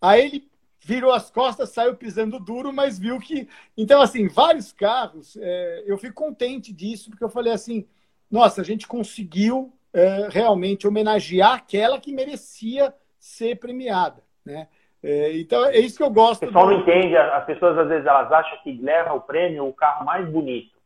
[0.01, 3.47] Aí ele virou as costas, saiu pisando duro, mas viu que.
[3.77, 7.87] Então, assim, vários carros, é, eu fico contente disso, porque eu falei assim:
[8.29, 14.67] nossa, a gente conseguiu é, realmente homenagear aquela que merecia ser premiada, né?
[15.03, 16.43] É, então é isso que eu gosto.
[16.43, 16.73] O pessoal do...
[16.73, 20.27] não entende, as pessoas às vezes elas acham que leva o prêmio o carro mais
[20.29, 20.77] bonito.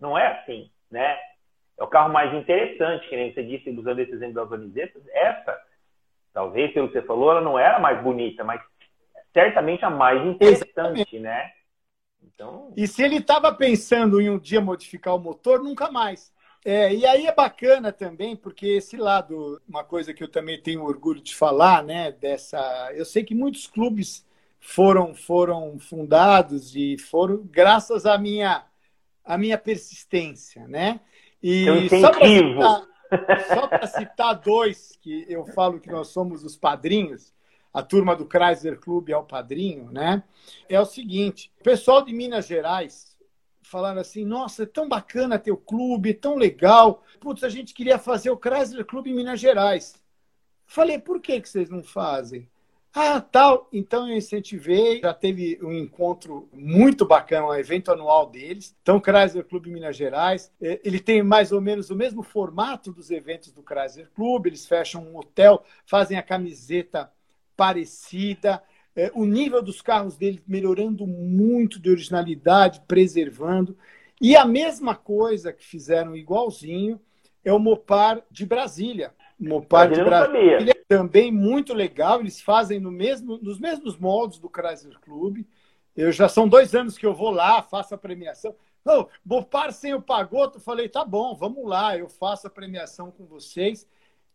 [0.00, 1.16] Não é assim, né?
[1.78, 5.02] É o carro mais interessante, que nem você disse, usando esse exemplo das camisetas.
[5.12, 5.58] Essa,
[6.38, 8.62] talvez pelo que você falou, ela não era a mais bonita, mas
[9.34, 11.18] certamente a mais interessante, Exatamente.
[11.18, 11.50] né?
[12.22, 12.72] Então...
[12.76, 16.32] E se ele estava pensando em um dia modificar o motor, nunca mais.
[16.64, 20.84] É, e aí é bacana também, porque esse lado, uma coisa que eu também tenho
[20.84, 24.24] orgulho de falar, né, dessa, eu sei que muitos clubes
[24.60, 28.64] foram foram fundados e foram graças à minha
[29.24, 31.00] à minha persistência, né?
[31.42, 31.66] E
[32.00, 32.12] só
[33.08, 37.32] para citar, dois que eu falo que nós somos os padrinhos,
[37.72, 40.22] a turma do Chrysler Clube é o padrinho, né?
[40.68, 43.16] É o seguinte, o pessoal de Minas Gerais
[43.62, 47.02] falaram assim: nossa, é tão bacana teu clube, tão legal.
[47.20, 49.94] Putz, a gente queria fazer o Chrysler Clube em Minas Gerais.
[50.66, 52.48] Falei, por que, que vocês não fazem?
[53.00, 53.68] Ah, tal.
[53.72, 58.76] Então eu incentivei, já teve um encontro muito bacana, um evento anual deles.
[58.82, 63.12] Então, Chrysler Clube Minas Gerais, é, ele tem mais ou menos o mesmo formato dos
[63.12, 64.48] eventos do Chrysler Clube.
[64.48, 67.08] Eles fecham um hotel, fazem a camiseta
[67.56, 68.60] parecida
[68.96, 73.78] é, o nível dos carros dele melhorando muito de originalidade, preservando.
[74.20, 77.00] E a mesma coisa que fizeram igualzinho
[77.44, 79.14] é o Mopar de Brasília.
[79.38, 84.50] Mopar de Brasília é também muito legal, eles fazem no mesmo, nos mesmos moldes do
[84.50, 85.44] Chrysler Club.
[85.96, 88.54] Eu já são dois anos que eu vou lá, faço a premiação.
[88.84, 93.26] Oh, Mopar sem o Pagoto, falei, tá bom, vamos lá, eu faço a premiação com
[93.26, 93.86] vocês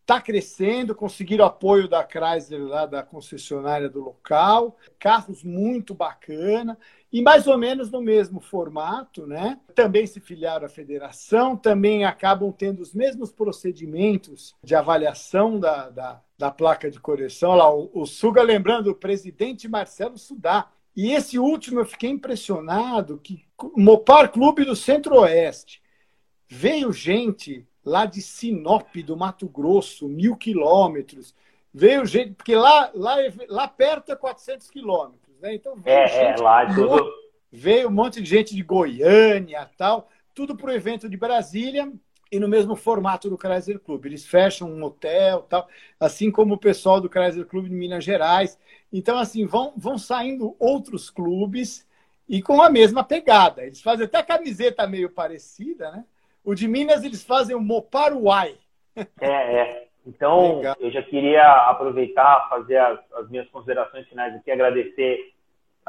[0.04, 6.78] está crescendo, conseguiram apoio da Chrysler lá da concessionária do local, carros muito bacana
[7.14, 9.60] e mais ou menos no mesmo formato, né?
[9.72, 16.20] Também se filiaram à federação, também acabam tendo os mesmos procedimentos de avaliação da, da,
[16.36, 17.54] da placa de correção.
[17.54, 20.68] Lá, o, o Suga lembrando o presidente Marcelo Sudá.
[20.96, 23.44] E esse último eu fiquei impressionado que
[23.76, 25.80] Mopar Clube do Centro-Oeste
[26.48, 31.32] veio gente lá de Sinop, do Mato Grosso, mil quilômetros.
[31.72, 33.14] Veio gente, porque lá, lá,
[33.48, 35.54] lá perto é 400 quilômetros, né?
[35.54, 37.12] Então veio, é, é, lá é tudo...
[37.52, 41.92] veio um monte de gente de Goiânia tal, tudo para o evento de Brasília
[42.32, 44.06] e no mesmo formato do Chrysler Club.
[44.06, 45.68] Eles fecham um hotel tal,
[46.00, 48.58] assim como o pessoal do Chrysler Club de Minas Gerais.
[48.90, 51.86] Então, assim, vão, vão saindo outros clubes
[52.26, 53.62] e com a mesma pegada.
[53.62, 56.04] Eles fazem até camiseta meio parecida, né?
[56.42, 58.56] O de Minas, eles fazem o Moparuai.
[59.20, 59.88] É, é.
[60.06, 60.76] Então, Legal.
[60.80, 65.33] eu já queria aproveitar, fazer as, as, minhas considerações finais aqui, agradecer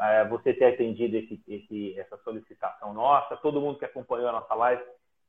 [0.00, 4.54] é, você ter atendido esse, esse, essa solicitação nossa, todo mundo que acompanhou a nossa
[4.54, 4.82] live.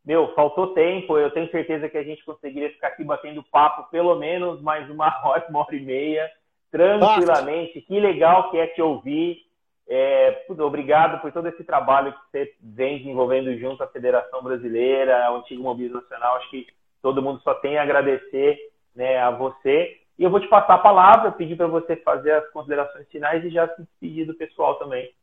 [0.06, 4.16] Meu, faltou tempo, eu tenho certeza que a gente conseguiria ficar aqui batendo papo pelo
[4.16, 6.30] menos mais uma hora, uma hora e meia,
[6.72, 7.82] tranquilamente.
[7.82, 9.46] Que legal que é te ouvir.
[9.90, 15.38] É, obrigado por todo esse trabalho que você vem desenvolvendo junto à Federação Brasileira, ao
[15.38, 16.36] Antigo Mobilismo Nacional.
[16.38, 16.68] Acho que
[17.02, 18.60] todo mundo só tem a agradecer
[18.96, 19.98] né, a você.
[20.18, 23.50] E eu vou te passar a palavra, pedir para você fazer as considerações finais e
[23.50, 25.14] já se despedir do pessoal também.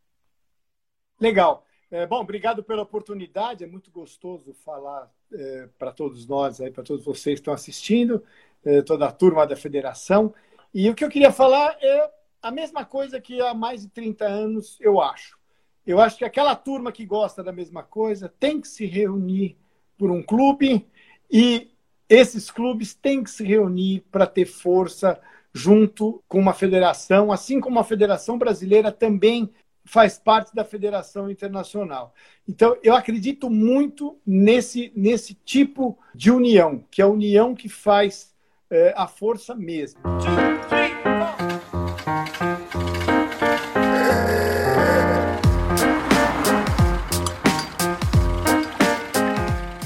[1.21, 1.65] Legal.
[1.91, 3.65] É, bom, obrigado pela oportunidade.
[3.65, 8.23] É muito gostoso falar é, para todos nós, para todos vocês que estão assistindo,
[8.65, 10.35] é, toda a turma da federação.
[10.73, 12.11] E o que eu queria falar é
[12.43, 15.39] a mesma coisa que há mais de 30 anos, eu acho.
[15.87, 19.57] Eu acho que aquela turma que gosta da mesma coisa tem que se reunir
[19.99, 20.87] por um clube
[21.31, 21.74] e
[22.09, 25.19] esses clubes têm que se reunir para ter força
[25.55, 29.51] junto com uma federação, assim como a Federação Brasileira também
[29.85, 32.15] faz parte da Federação Internacional.
[32.49, 38.35] Então, eu acredito muito nesse, nesse tipo de união, que é a união que faz
[38.71, 40.01] é, a força mesmo.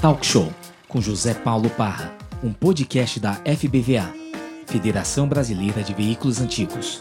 [0.00, 0.57] Talk Show
[0.88, 2.12] com José Paulo Parra,
[2.42, 4.10] um podcast da FBVA,
[4.66, 7.00] Federação Brasileira de Veículos Antigos.